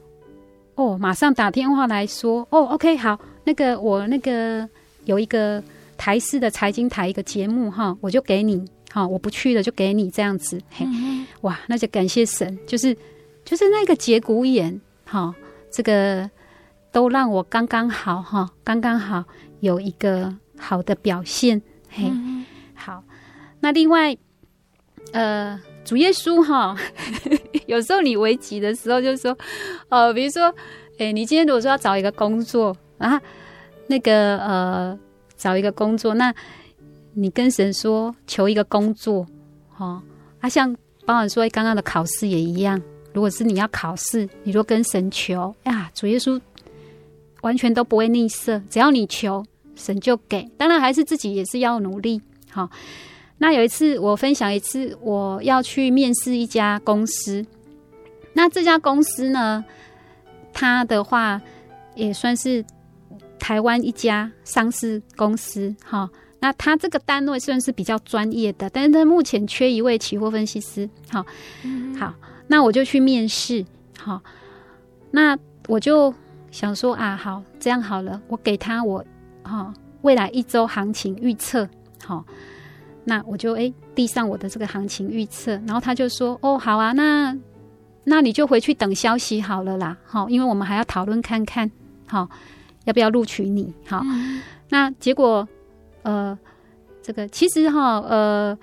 [0.75, 4.69] 哦，马上打电话来说，哦，OK，好，那个我那个
[5.05, 5.61] 有一个。
[6.01, 10.83] 台视的财经台一个节目哈，我就给你哈，我不去了就给你这样子，嘿，
[11.41, 12.97] 哇，那就感谢神，就是
[13.45, 15.31] 就是那个节骨眼哈，
[15.69, 16.27] 这个
[16.91, 19.23] 都让我刚刚好哈，刚刚好
[19.59, 22.11] 有一个好的表现，嘿，
[22.73, 23.03] 好，
[23.59, 24.17] 那另外
[25.13, 26.75] 呃，主耶稣哈，
[27.67, 29.37] 有时候你危急的时候就是说，
[29.89, 30.51] 呃，比如说，
[30.97, 33.21] 哎，你今天如果说要找一个工作啊，
[33.85, 34.99] 那个呃。
[35.41, 36.31] 找一个工作，那
[37.15, 39.25] 你跟神说求一个工作，
[39.77, 39.99] 哦，
[40.39, 40.71] 啊，像
[41.03, 42.79] 包含说刚刚的考试也一样。
[43.11, 46.39] 如果是你要考试，你就跟神求呀，主耶稣
[47.41, 49.43] 完全都不会吝啬，只要你求，
[49.75, 50.47] 神就给。
[50.59, 52.21] 当然还是自己也是要努力。
[52.51, 52.69] 好，
[53.39, 57.43] 那有一次我分享一次，我要去面试一家公司，
[58.33, 59.65] 那这家公司呢，
[60.53, 61.41] 他的话
[61.95, 62.63] 也算是。
[63.41, 66.07] 台湾一家上市公司，哈，
[66.39, 71.25] 那他这个单位算是比较专业的，但是他目前缺一位期货分析师，好，
[71.99, 72.13] 好，
[72.45, 73.65] 那我就去面试，
[73.97, 74.21] 好，
[75.09, 75.35] 那
[75.67, 76.13] 我就
[76.51, 79.03] 想说啊，好，这样好了，我给他我
[79.41, 79.73] 哈、哦、
[80.03, 81.67] 未来一周行情预测，
[82.05, 82.25] 好、哦，
[83.03, 87.35] 那我就哎递上我的这个行情预测，然后他就说，哦，好啊，那
[88.03, 91.71] 那你就回去等消息好了啦，好、哦，因为我们还要讨论看看，
[92.05, 92.29] 好、哦，
[92.85, 94.01] 要不要录取你，好、
[94.69, 95.47] 那结果
[96.03, 96.37] 呃，
[97.01, 98.59] 这个其实哈、哦，呃，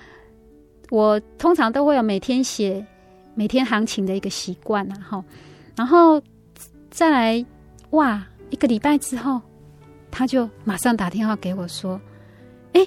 [0.90, 2.86] 我通常都会有每天写
[3.34, 5.24] 每天行情的一个习惯啦，哈、哦，
[5.76, 6.22] 然后
[6.90, 7.44] 再来。
[7.92, 8.22] 哇！
[8.50, 9.40] 一个礼拜之后，
[10.10, 11.98] 他就马上打电话给我说
[12.74, 12.86] ：“哎，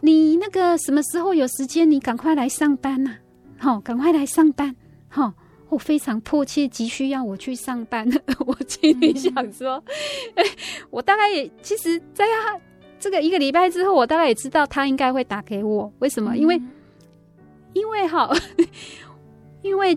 [0.00, 1.88] 你那个什么时候有时间？
[1.88, 3.12] 你赶快来上班呐！
[3.56, 4.74] 好，赶快来上班！
[5.08, 5.34] 好，
[5.68, 8.08] 我非常迫切急需要我去上班。
[8.46, 9.82] 我心里想说，
[10.34, 10.44] 哎，
[10.90, 12.60] 我大概也其实，在他
[12.98, 15.92] 这个一个礼拜之后，我大概也知道他应该会打给我。
[15.98, 16.36] 为什么？
[16.36, 16.60] 因为，
[17.72, 18.30] 因为哈，
[19.62, 19.96] 因为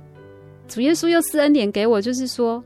[0.67, 2.63] 主耶稣又施恩典给我，就是说。”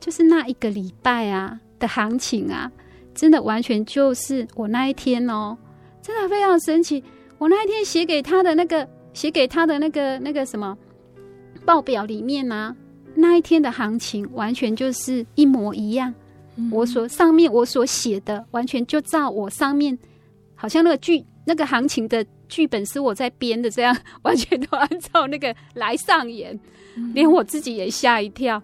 [0.00, 2.70] 就是那一个礼拜啊的行情啊，
[3.16, 5.58] 真的完全就是我那一天哦，
[6.00, 7.02] 真的非常神奇。
[7.36, 10.78] 我那一天写给他的那个，写给他的那个那个什么
[11.68, 12.74] 报表里面啊，
[13.14, 16.14] 那一天的行情完全就是一模一样。
[16.56, 19.98] 嗯、我所上面我所写的，完全就照我上面，
[20.54, 23.94] 好像那个剧那个行情的剧本是我在编的，这样
[24.24, 26.58] 完全都按照那个来上演，
[26.96, 28.62] 嗯、连我自己也吓一跳。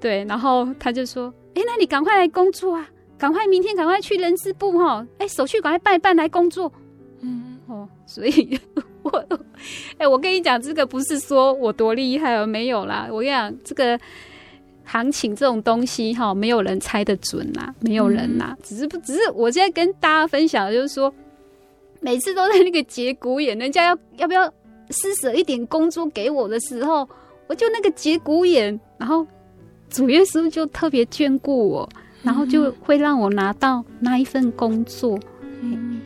[0.00, 2.90] 对，然后他就说：“哎，那你赶快来工作啊！
[3.16, 5.06] 赶快明天赶快去人事部哈！
[5.18, 6.72] 哎，手续赶快办一办来工作。”
[7.22, 8.58] 嗯哦，所以
[9.04, 9.38] 我
[9.98, 13.08] 哎，我跟你讲，这个不是说我多厉害哦没有啦。
[13.10, 13.98] 我跟你讲，这个
[14.84, 18.56] 行情这种东西哈，没有人猜得准啦，没有人呐。
[18.62, 21.12] 只是不，只是我现在跟大家分享的就是说，
[22.00, 24.46] 每次都在那个节骨眼，人家要要不要
[24.90, 27.08] 施舍一点工作给我的时候，
[27.46, 29.26] 我就那个节骨眼，然后。
[29.92, 31.88] 主耶稣就特别眷顾我，
[32.22, 35.18] 然后就会让我拿到那一份工作。
[35.62, 35.99] 嗯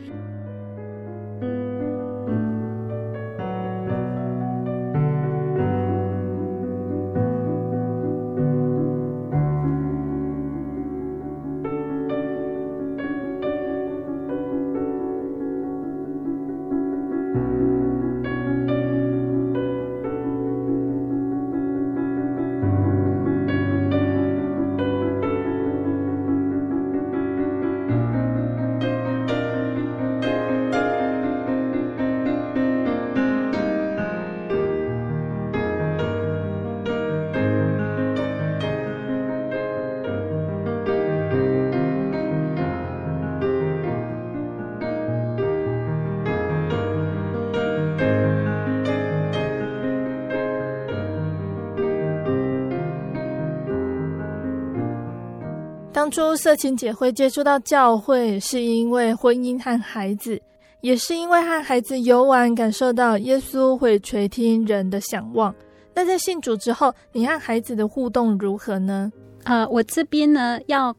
[56.05, 60.39] 当初色情姐会接触到教会，是因为婚姻和孩子，
[60.81, 65.51] 也是因为和孩子游玩，感受到耶稣会垂听人的想望。
[65.95, 69.11] 那在信主之后，你和孩子的互动如何呢？
[69.45, 70.95] 呃，我这边呢要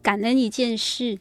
[0.00, 1.18] 感恩一件事，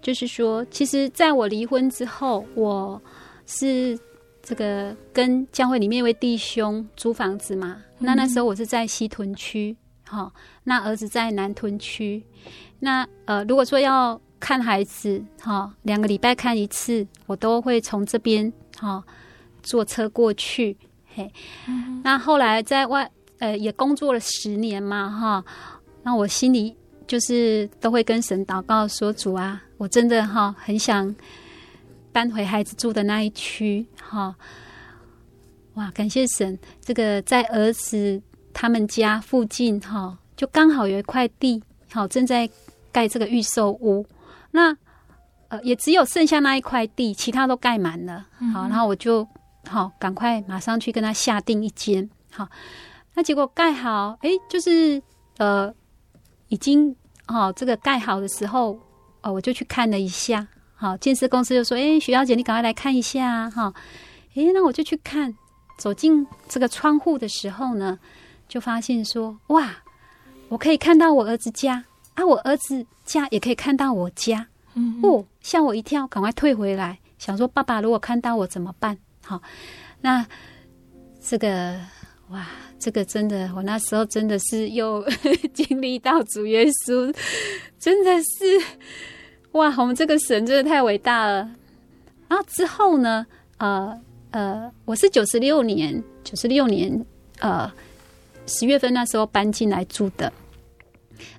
[0.00, 3.02] 就是说，其实在我离婚之后，我
[3.44, 3.98] 是
[4.40, 7.82] 这个跟教会里面一位弟兄租房子嘛。
[7.98, 12.22] 那那时候我是在西屯区，好、哦，那儿子在南屯区。
[12.80, 19.04] 那呃，如果说要看孩子，哈、哦，两个礼拜看一次，我都会从这边哈、哦、
[19.64, 20.76] 坐车过去。
[21.12, 21.28] 嘿，
[21.66, 23.10] 嗯、那后来在外
[23.40, 25.44] 呃也工作了十年嘛，哈、哦，
[26.04, 31.12] 那我心里就是都会跟神祷告说：主啊，我真的哈、哦、很想
[32.12, 34.34] 搬回孩子住的那一区，哈、哦，
[35.74, 38.22] 哇，感谢神，这个在儿子
[38.52, 41.60] 他们家附近，哈、哦，就刚好有一块地，
[41.90, 42.48] 好、哦、正在。
[42.92, 44.06] 盖这个预售屋，
[44.50, 44.76] 那
[45.48, 48.26] 呃也只有剩下那一块地，其他都盖满了。
[48.52, 49.26] 好，然后我就
[49.66, 52.08] 好赶快马上去跟他下定一间。
[52.30, 52.48] 好，
[53.14, 55.02] 那结果盖好，哎，就是
[55.38, 55.72] 呃
[56.48, 56.94] 已经
[57.26, 58.78] 好这个盖好的时候，
[59.22, 60.46] 哦我就去看了一下。
[60.74, 63.74] 好，建设公司就说：“哎，徐小姐，你赶快来看一下。”哈，
[64.36, 65.34] 哎，那我就去看，
[65.76, 67.98] 走进这个窗户的时候呢，
[68.46, 69.74] 就发现说：“哇，
[70.48, 71.84] 我可以看到我儿子家。”
[72.18, 72.26] 啊！
[72.26, 74.44] 我儿子家也可以看到我家，
[74.74, 78.98] 嗯，哦，吓我一跳，赶快退回来，想说爸爸如果看到我怎么办？
[79.24, 79.40] 好，
[80.00, 80.26] 那
[81.22, 81.78] 这个
[82.30, 82.44] 哇，
[82.76, 85.08] 这个真的，我那时候真的是又
[85.54, 87.14] 经历到主耶稣，
[87.78, 88.60] 真的是
[89.52, 91.48] 哇，我们这个神真的太伟大了。
[92.26, 93.24] 然后之后呢，
[93.58, 93.96] 呃
[94.32, 97.06] 呃，我是九十六年，九十六年
[97.38, 97.72] 呃
[98.46, 100.32] 十月份那时候搬进来住的。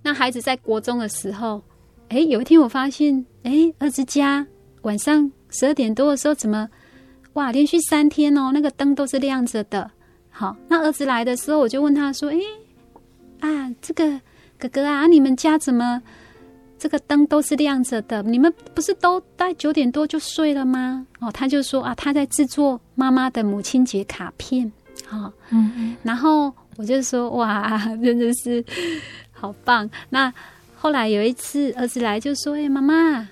[0.01, 1.61] 那孩子在国中的时候，
[2.09, 4.45] 哎，有一天我发现，哎，儿子家
[4.81, 6.67] 晚上十二点多的时候，怎么
[7.33, 9.91] 哇，连续三天哦，那个灯都是亮着的。
[10.29, 12.37] 好，那儿子来的时候，我就问他说，哎，
[13.47, 14.19] 啊，这个
[14.57, 16.01] 哥哥啊，你们家怎么
[16.77, 18.23] 这个灯都是亮着的？
[18.23, 21.05] 你们不是都在九点多就睡了吗？
[21.19, 24.71] 哦，他就说啊，他在制作妈妈的母亲节卡片。
[25.05, 28.63] 好，嗯嗯，然后我就说，哇，真的是。
[29.39, 29.89] 好棒！
[30.09, 30.33] 那
[30.75, 33.29] 后来有一次，儿子来就说：“哎、妈妈，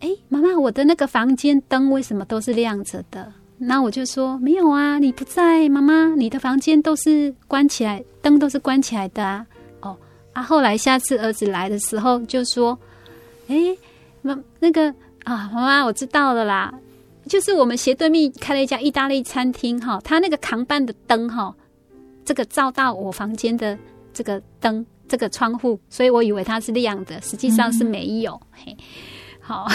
[0.00, 9.46] 哎，妈妈，我的那个房间灯为什么都是亮着的？”那我就说：“没有啊，你不在，妈妈，你的房间都是关起来，灯都是关起来的啊。”
[9.82, 9.96] 哦，
[10.32, 12.78] 啊，后来下次儿子来的时候就说
[13.48, 13.56] ：“哎，
[14.22, 16.72] 妈，那个啊，妈妈，我知道了啦，
[17.28, 21.52] 就是我们斜对面开了一家意大利餐厅哈，他那个扛棒的灯哈，
[22.24, 23.76] 这个照到我房间的
[24.12, 28.32] 这个灯。”这个窗户，所以我以为它是亮的，实际上是没有。
[28.34, 28.76] 嗯、嘿，
[29.40, 29.66] 好，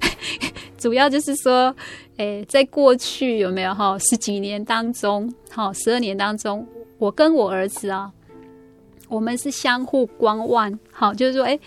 [0.76, 1.74] 主要就是说，
[2.18, 6.68] 诶，在过去有没有哈十几年当中，哈十二年当中，
[6.98, 8.12] 我跟我儿子啊，
[9.08, 11.58] 我们是相互观望，好，就是说，诶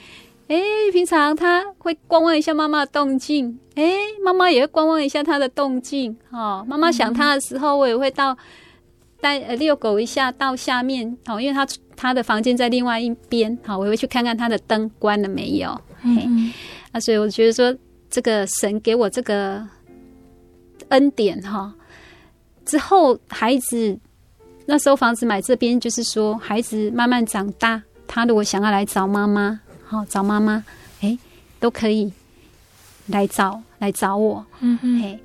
[0.49, 3.91] 诶，平常他会观望一下妈妈的动静，哎，
[4.24, 8.38] 妈妈也会观望一下他的动静，哦，妈妈想他的时候，我也会到。
[9.22, 11.68] 带呃遛狗一下到下面哦，因为他
[12.00, 15.70] 他的房间在另外一边，好，我会去看看他的灯关了没有。
[16.04, 16.54] 嗯，嗯，
[16.93, 17.76] 啊，所以我觉得说
[18.10, 19.62] 这个神给我这个
[20.88, 21.76] 恩典哈，
[22.64, 24.00] 之后孩子
[24.66, 30.64] 那时候房子买这边，就是说孩子慢慢长大，他如果想要来找妈妈，好找妈妈，
[31.02, 31.20] 哎，
[31.60, 32.14] 都可以
[33.08, 34.45] 来找来找我。
[34.62, 35.20] 嗯哼，嘿，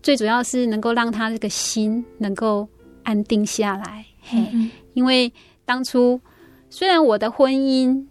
[0.00, 2.68] 最主要是能够让他这个心能够。
[3.06, 5.30] 安定下来，嘿，嗯、因为
[5.66, 6.20] 当初
[6.68, 8.04] 虽然我的婚姻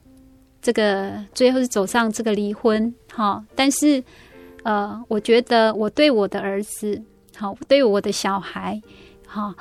[0.61, 4.03] 这个最后是走上这个离婚，哈，但是
[4.63, 7.01] 呃，我觉得我对我的儿子，
[7.35, 8.81] 好，对我的小孩，
[9.27, 9.53] 好，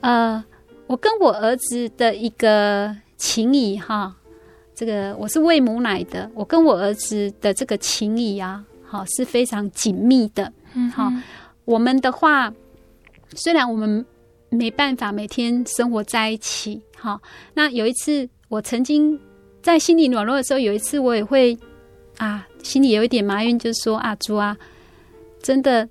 [0.00, 0.42] 呃，
[0.86, 4.16] 我跟我儿子的一个情谊，哈，
[4.74, 11.12] 这个我是喂母奶的，我跟我儿子的这个情谊啊，好，是非常紧密的，嗯，好，
[11.66, 12.52] 我们的话，
[13.36, 14.04] 虽然我们。
[14.50, 17.20] 没办法每天生活在一起，好。
[17.54, 19.18] 那有一次，我曾经
[19.62, 21.56] 在心里软弱的时候，有一次我也会
[22.18, 24.56] 啊，心里有一点埋怨，就是说啊，主啊，
[25.40, 25.88] 真的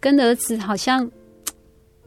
[0.00, 1.08] 跟儿子好像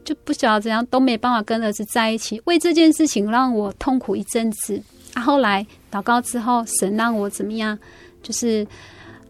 [0.04, 4.82] 就不晓得怎样都没办法跟儿子在一起，为这件事情让我痛苦一阵子。
[5.14, 7.78] 啊，后来祷告之后，神让我怎么样？
[8.22, 8.66] 就是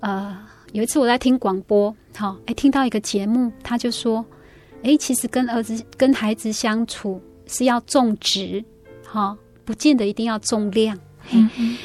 [0.00, 0.36] 呃，
[0.72, 4.24] 有一次我在听广播，好，哎，听到一个节目，他就说。
[4.82, 8.64] 哎，其实跟儿子、跟孩子相处是要重质，
[9.06, 10.98] 哈，不见得一定要重量。
[11.32, 11.76] 嗯嗯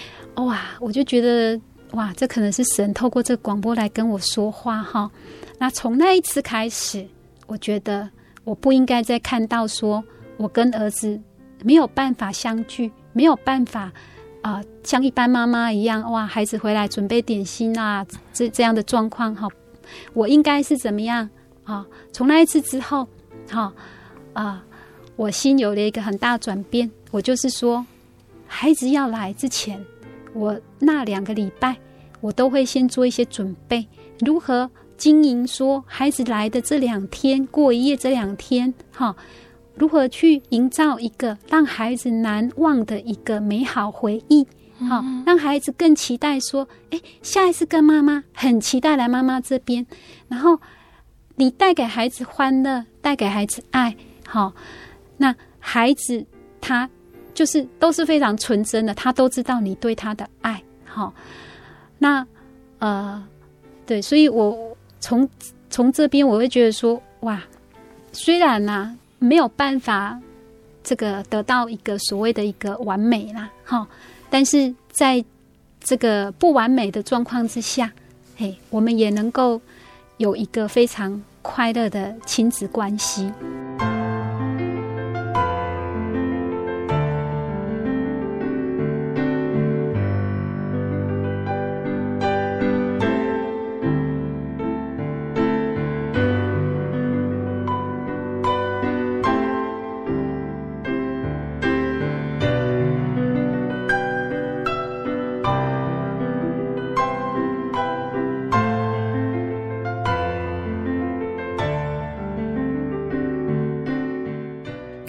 [0.45, 1.59] 哇，我就觉得
[1.91, 5.09] 哇，这可能是神透过这个广播来跟我说话哈。
[5.57, 7.05] 那从那一次开始，
[7.47, 8.09] 我觉得
[8.43, 10.03] 我不应该再看到说
[10.37, 11.19] 我跟儿子
[11.63, 13.91] 没有办法相聚，没有办法
[14.41, 19.47] 啊、呃，像一般妈妈一样哇，孩子回来准备点心啊，这这样的状况哈，
[20.13, 21.29] 我应该是怎么样？
[21.65, 23.07] 啊，从那一次之后，
[23.49, 23.73] 哈
[24.33, 24.63] 啊，
[25.15, 26.89] 我心有了一个很大转变。
[27.11, 27.83] 我就是说，
[28.45, 29.83] 孩子要来之前，
[30.33, 31.75] 我那两个礼拜，
[32.21, 33.87] 我都会先做一些准备，
[34.19, 39.15] 如何经营说孩子来的这两天，过一夜这两天，哈，
[39.73, 44.45] 如何去营造一个让孩子难忘的一个美好回忆，
[44.87, 49.87] 好，让孩子更期待说，哎，下一次跟妈妈很期待来妈妈这边，
[50.27, 50.59] 然后。
[51.37, 53.93] 你带给孩子欢乐，带给孩子爱，
[54.25, 54.53] 好，
[55.17, 56.25] 那孩子
[56.61, 56.89] 他
[57.33, 61.13] 就是都是非常纯真的，他都知道你对他的爱，好，
[61.97, 62.25] 那
[62.79, 63.21] 呃，
[63.85, 65.29] 对，所以我从
[65.69, 67.43] 从这边我会觉得说，哇，
[68.13, 70.17] 虽然呢、没有办法
[70.83, 73.85] 这个得到一个所谓的一个完美啦，好，
[74.29, 75.23] 但是在
[75.81, 77.91] 这个不完美的状况之下，
[78.37, 79.59] 嘿，我们也能够。
[80.17, 83.31] 有一个非常快乐的亲子关系。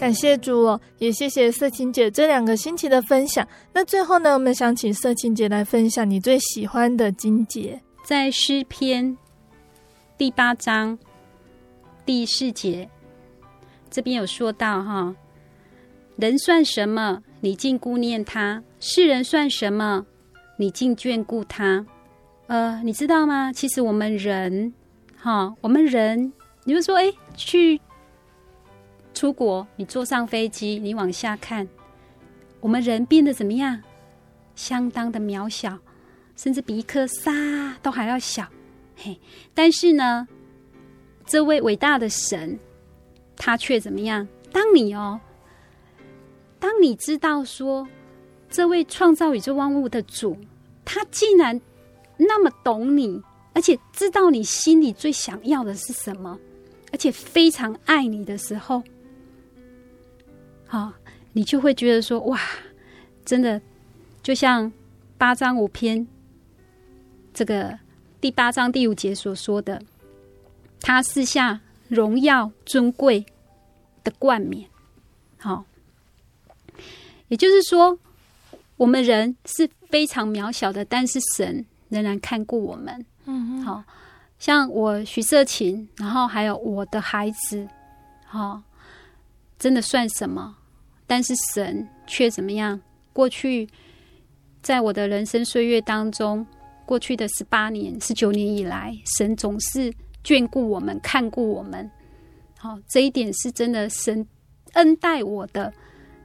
[0.06, 3.44] 感谢主哦，也谢谢色情姐这两个星期的分享。
[3.72, 9.18] 那最后呢，我们想请色情姐来分享你最喜欢的经节，在诗篇
[10.16, 10.96] 第八章
[12.04, 12.88] 第四节
[13.90, 15.12] 这边有说到哈，
[16.14, 17.20] 人算什么？
[17.40, 20.06] 你竟顾念他；世人算什么？
[20.56, 21.84] 你竟眷顾他。
[22.46, 23.52] 呃，你知道吗？
[23.52, 24.72] 其实我们人，
[25.16, 26.32] 哈，我们人，
[26.62, 27.80] 你就说，哎，去。
[29.16, 31.66] 出国，你坐上飞机，你往下看，
[32.60, 33.82] 我们人变得怎么样？
[34.54, 35.78] 相当的渺小，
[36.36, 38.46] 甚至比一颗沙都还要小。
[38.94, 39.18] 嘿，
[39.54, 40.28] 但是呢，
[41.24, 42.58] 这位伟大的神，
[43.36, 44.28] 他却怎么样？
[44.52, 45.18] 当你哦，
[46.58, 47.88] 当你知道说，
[48.50, 50.36] 这位创造宇宙万物的主，
[50.84, 51.58] 他竟然
[52.18, 53.22] 那么懂你，
[53.54, 56.38] 而且知道你心里最想要的是什么，
[56.92, 58.82] 而且非常爱你的时候。
[60.66, 60.92] 好，
[61.32, 62.40] 你就会觉得说哇，
[63.24, 63.60] 真的
[64.22, 64.70] 就像
[65.16, 66.06] 八章五篇
[67.32, 67.78] 这个
[68.20, 69.80] 第八章第五节所说的，
[70.80, 73.24] 他赐下荣耀尊贵
[74.02, 74.68] 的冠冕。
[75.38, 75.64] 好，
[77.28, 77.98] 也就是说，
[78.76, 83.06] 我们人是非常渺小的，但是神仍然看顾我们。
[83.26, 83.84] 嗯，好
[84.38, 87.68] 像我徐色琴，然后还有我的孩子，
[88.26, 88.60] 好。
[89.58, 90.56] 真的算什么？
[91.06, 92.80] 但是神却怎么样？
[93.12, 93.68] 过去
[94.60, 96.44] 在我的人生岁月当中，
[96.84, 99.92] 过去的十八年、十九年以来，神总是
[100.24, 101.90] 眷顾我们、看顾我们。
[102.58, 104.26] 好，这一点是真的，神
[104.72, 105.72] 恩待我的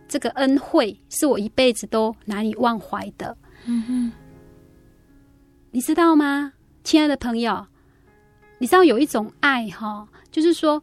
[0.08, 3.38] 这个恩惠，是我一辈子都难以忘怀的。
[3.66, 4.12] 嗯哼，
[5.70, 6.54] 你知道吗，
[6.84, 7.68] 亲爱的朋友？
[8.58, 10.82] 你知道有一种爱哈，就是说，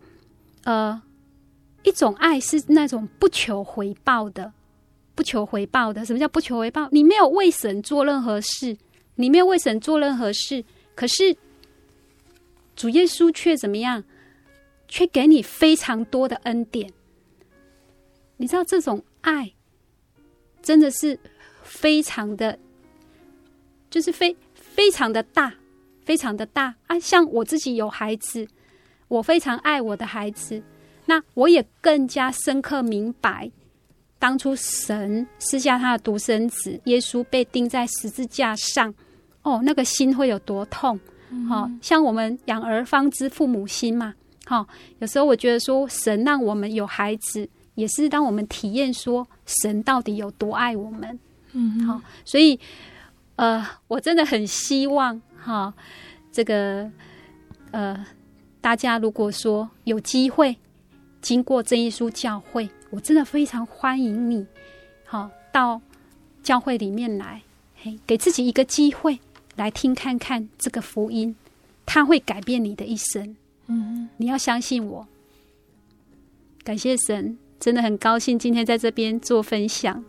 [0.62, 1.02] 呃。
[1.88, 4.52] 一种爱是那种不求回报的，
[5.14, 6.04] 不求回报的。
[6.04, 6.86] 什么叫不求回报？
[6.92, 8.76] 你没有为神做任何事，
[9.14, 10.62] 你没有为神做任何事，
[10.94, 11.34] 可是
[12.76, 14.04] 主耶稣却怎么样？
[14.86, 16.90] 却给你非常多的恩典。
[18.36, 19.52] 你知道这种爱
[20.62, 21.18] 真的是
[21.62, 22.58] 非常的，
[23.90, 25.54] 就是非非常的大，
[26.04, 26.98] 非常的大啊！
[26.98, 28.46] 像我自己有孩子，
[29.08, 30.62] 我非常爱我的孩子。
[31.08, 33.50] 那我也更加深刻明白，
[34.18, 38.94] 当初神赐下他的独生子耶稣被钉在十字架上，
[39.40, 41.00] 哦，那个心会有多痛？
[41.48, 44.12] 好、像我们养儿方知父母心嘛。
[44.44, 51.18] 好、哦，有时候我觉得说，神让我们有孩子，也是让我们体验说，神到底有多爱我们。
[51.52, 52.60] 嗯，好、哦，所以，
[53.36, 55.74] 呃，我真的很希望哈、哦，
[56.30, 56.90] 这个，
[57.70, 58.04] 呃，
[58.60, 60.54] 大家如果说有机会。
[61.20, 64.46] 经过真耶稣教会，我真的非常欢迎你，
[65.04, 65.80] 好到
[66.42, 67.42] 教会里面来，
[67.82, 69.18] 嘿，给自己一个机会
[69.56, 71.34] 来听看看这个福音，
[71.84, 73.36] 它会改变你的一生。
[73.66, 75.06] 嗯，你要相信我。
[76.64, 80.04] 感谢神，真的很高兴今天在这边做分享。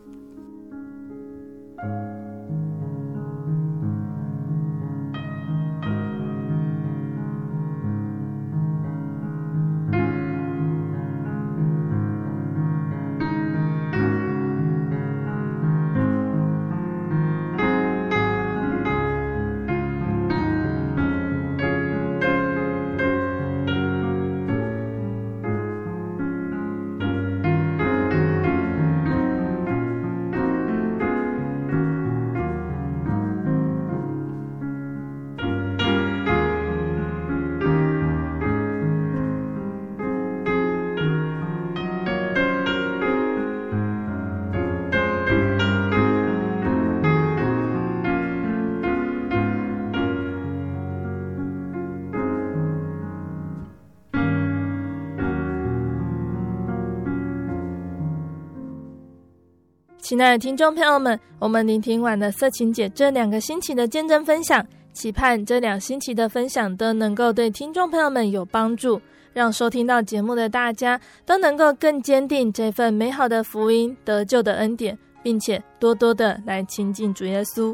[60.20, 64.62] 亲爱的听众朋友们，我们聆听完了色情姐这两个星期的见证分享，
[64.92, 69.00] 期盼这两星期的分享都能够对听众朋友们有帮助，
[69.32, 77.74] 让收听到节目的大家都能够更坚定这份美好的福音得救的恩典，并且多多的来亲近主耶稣。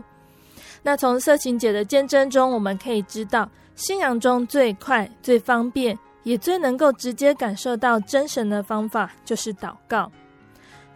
[0.84, 10.12] 那从色情姐的见证中，我们可以知道，信仰中最快、最方便，也最能够直接感受到真神的方法，就是祷告。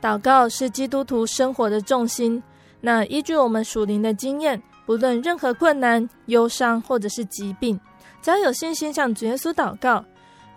[0.02, 2.41] 祷告是基督徒生活的重心。
[2.82, 7.80] 那依据我们属灵的经验，不论任何困难、忧伤或者是疾病，
[8.22, 10.04] 只要有信心向主耶稣祷告，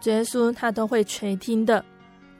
[0.01, 1.85] 主耶稣他都会垂听的。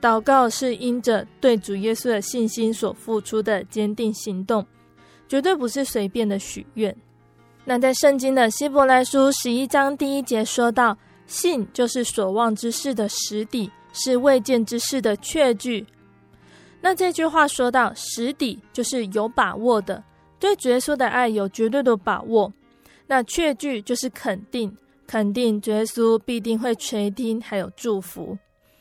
[0.01, 4.65] 祷告是因着对主耶稣的信心所付出的坚定行动，
[5.27, 6.95] 绝对不是随便的许愿。
[7.65, 15.85] 那在圣经的希伯来书十一章第一节说到：“信就是所望之事的实底，是未见之事的确据。”
[16.85, 20.03] 那这句话说到实底，就是有把握的，
[20.37, 22.51] 对主耶稣的爱有绝对的把握。
[23.07, 24.75] 那确据就是肯定，
[25.07, 28.37] 肯定主耶稣必定会垂听，还有祝福。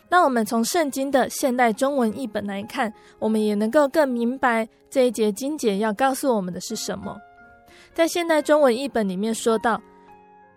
[0.08, 7.16] 那我们从圣经的现代中文译本来看，我们也能够更明白这一节经节要告诉我们的是什么。
[7.94, 9.80] 在现代中文译本里面说到，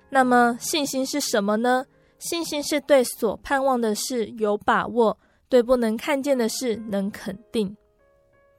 [0.10, 1.86] 那么信心是什么呢？
[2.18, 5.16] 信心是对所盼望的事有把握，
[5.50, 7.76] 对不能看见的事能肯定。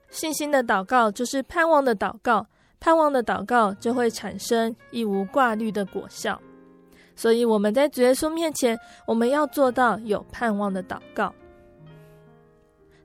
[0.09, 2.47] 信心的祷告就是盼望的祷告，
[2.79, 6.41] 盼望的祷告就会产生一无挂虑的果效。
[7.15, 11.33] 所以我们在主耶稣面前，我们要做到有盼望的祷告。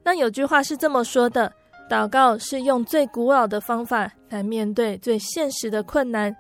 [0.05, 1.53] 那有句话是这么说的。
[1.91, 6.35] 祷告是用最古老的方法来面对最现实的困难，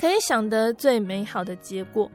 [0.00, 2.10] 可以想得最美好的结果。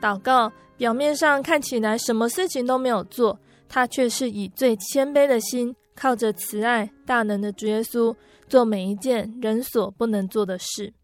[0.00, 3.38] 祷告表面上看起来什么事情都没有做，
[3.76, 8.16] 他却是以最谦卑的心，靠着慈爱大能的主耶稣，
[8.48, 10.94] 做每一件人所不能做的事。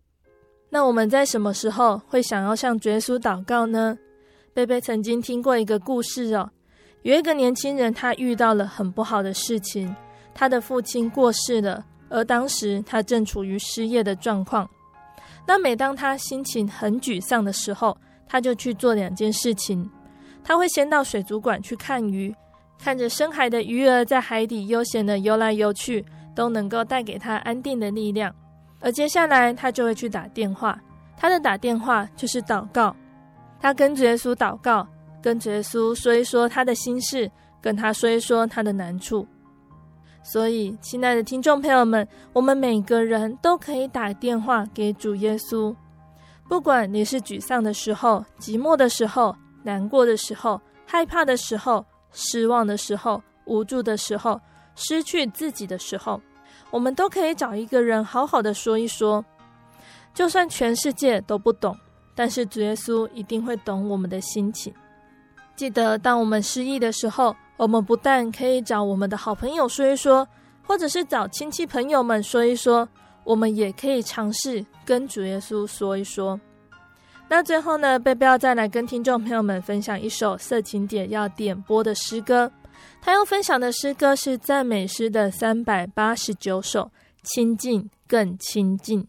[0.71, 3.99] 那我们在什么时候会想要向主耶稣祷告呢？
[4.55, 6.49] 贝贝曾经听过一个故事哦，
[7.03, 9.95] 有一个年轻人，他遇到了很不好的事情。
[10.33, 14.67] 他的父亲过世了，而当时他正处于失业的状况。
[15.47, 17.95] 那每当他心情很沮丧的时候，
[18.27, 19.87] 他就去做两件事情。
[20.43, 22.35] 他会先到水族馆去看鱼，
[22.83, 26.05] 看着深海的鱼儿在海底悠闲地游来游去，
[26.35, 28.35] 都能够带给他安定的力量。
[28.81, 30.77] 而接下来他就会去打电话，
[31.17, 32.95] 他的打电话就是祷告。
[33.61, 34.85] 他跟主耶稣祷告，
[35.23, 37.31] 跟主耶稣说一说他的心事，
[37.61, 39.25] 跟他说一说他的难处。
[40.25, 45.73] 所以，亲爱的听众朋友们，我们每个人都可以打电话给主耶稣。
[46.49, 54.41] 不管你是沮丧的时候、寂寞的时候、难过的时候、害怕的时候、失望的时候、无助的时候、
[54.75, 56.21] 失去自己的时候，
[56.71, 59.25] 我们都可以找一个人好好的说一说。
[60.15, 61.77] 就算全世界都不懂，
[62.15, 64.73] 但是主耶稣一定会懂我们的心情。
[65.57, 70.27] 记得，当我们失意的时候，我们不但可以找我们的好朋友说一说，
[70.67, 72.87] 或者是找亲戚朋友们说一说，
[73.25, 76.39] 我们也可以尝试跟主耶稣说一说。
[77.35, 82.53] 那最后呢，贝贝要再来跟听众朋友们分享一首色情点要点播的诗歌。
[83.01, 86.91] 他要分享的诗歌是赞美诗的三百八十九首，
[87.23, 89.09] 亲近更亲近。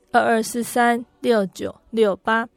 [0.11, 2.47] 二二四三六九六八。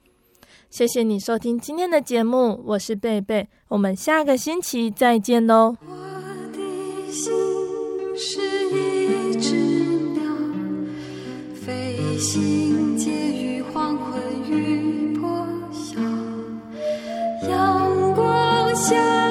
[0.68, 5.76] 谢谢你收听今天的节目，我是贝贝，我们下个星期再见喽。
[5.86, 5.94] 我
[6.52, 7.32] 的心
[8.16, 8.40] 是
[8.70, 9.54] 一只
[10.14, 10.24] 鸟，
[11.54, 16.00] 飞行结于黄昏与破晓，
[17.48, 19.23] 阳光下。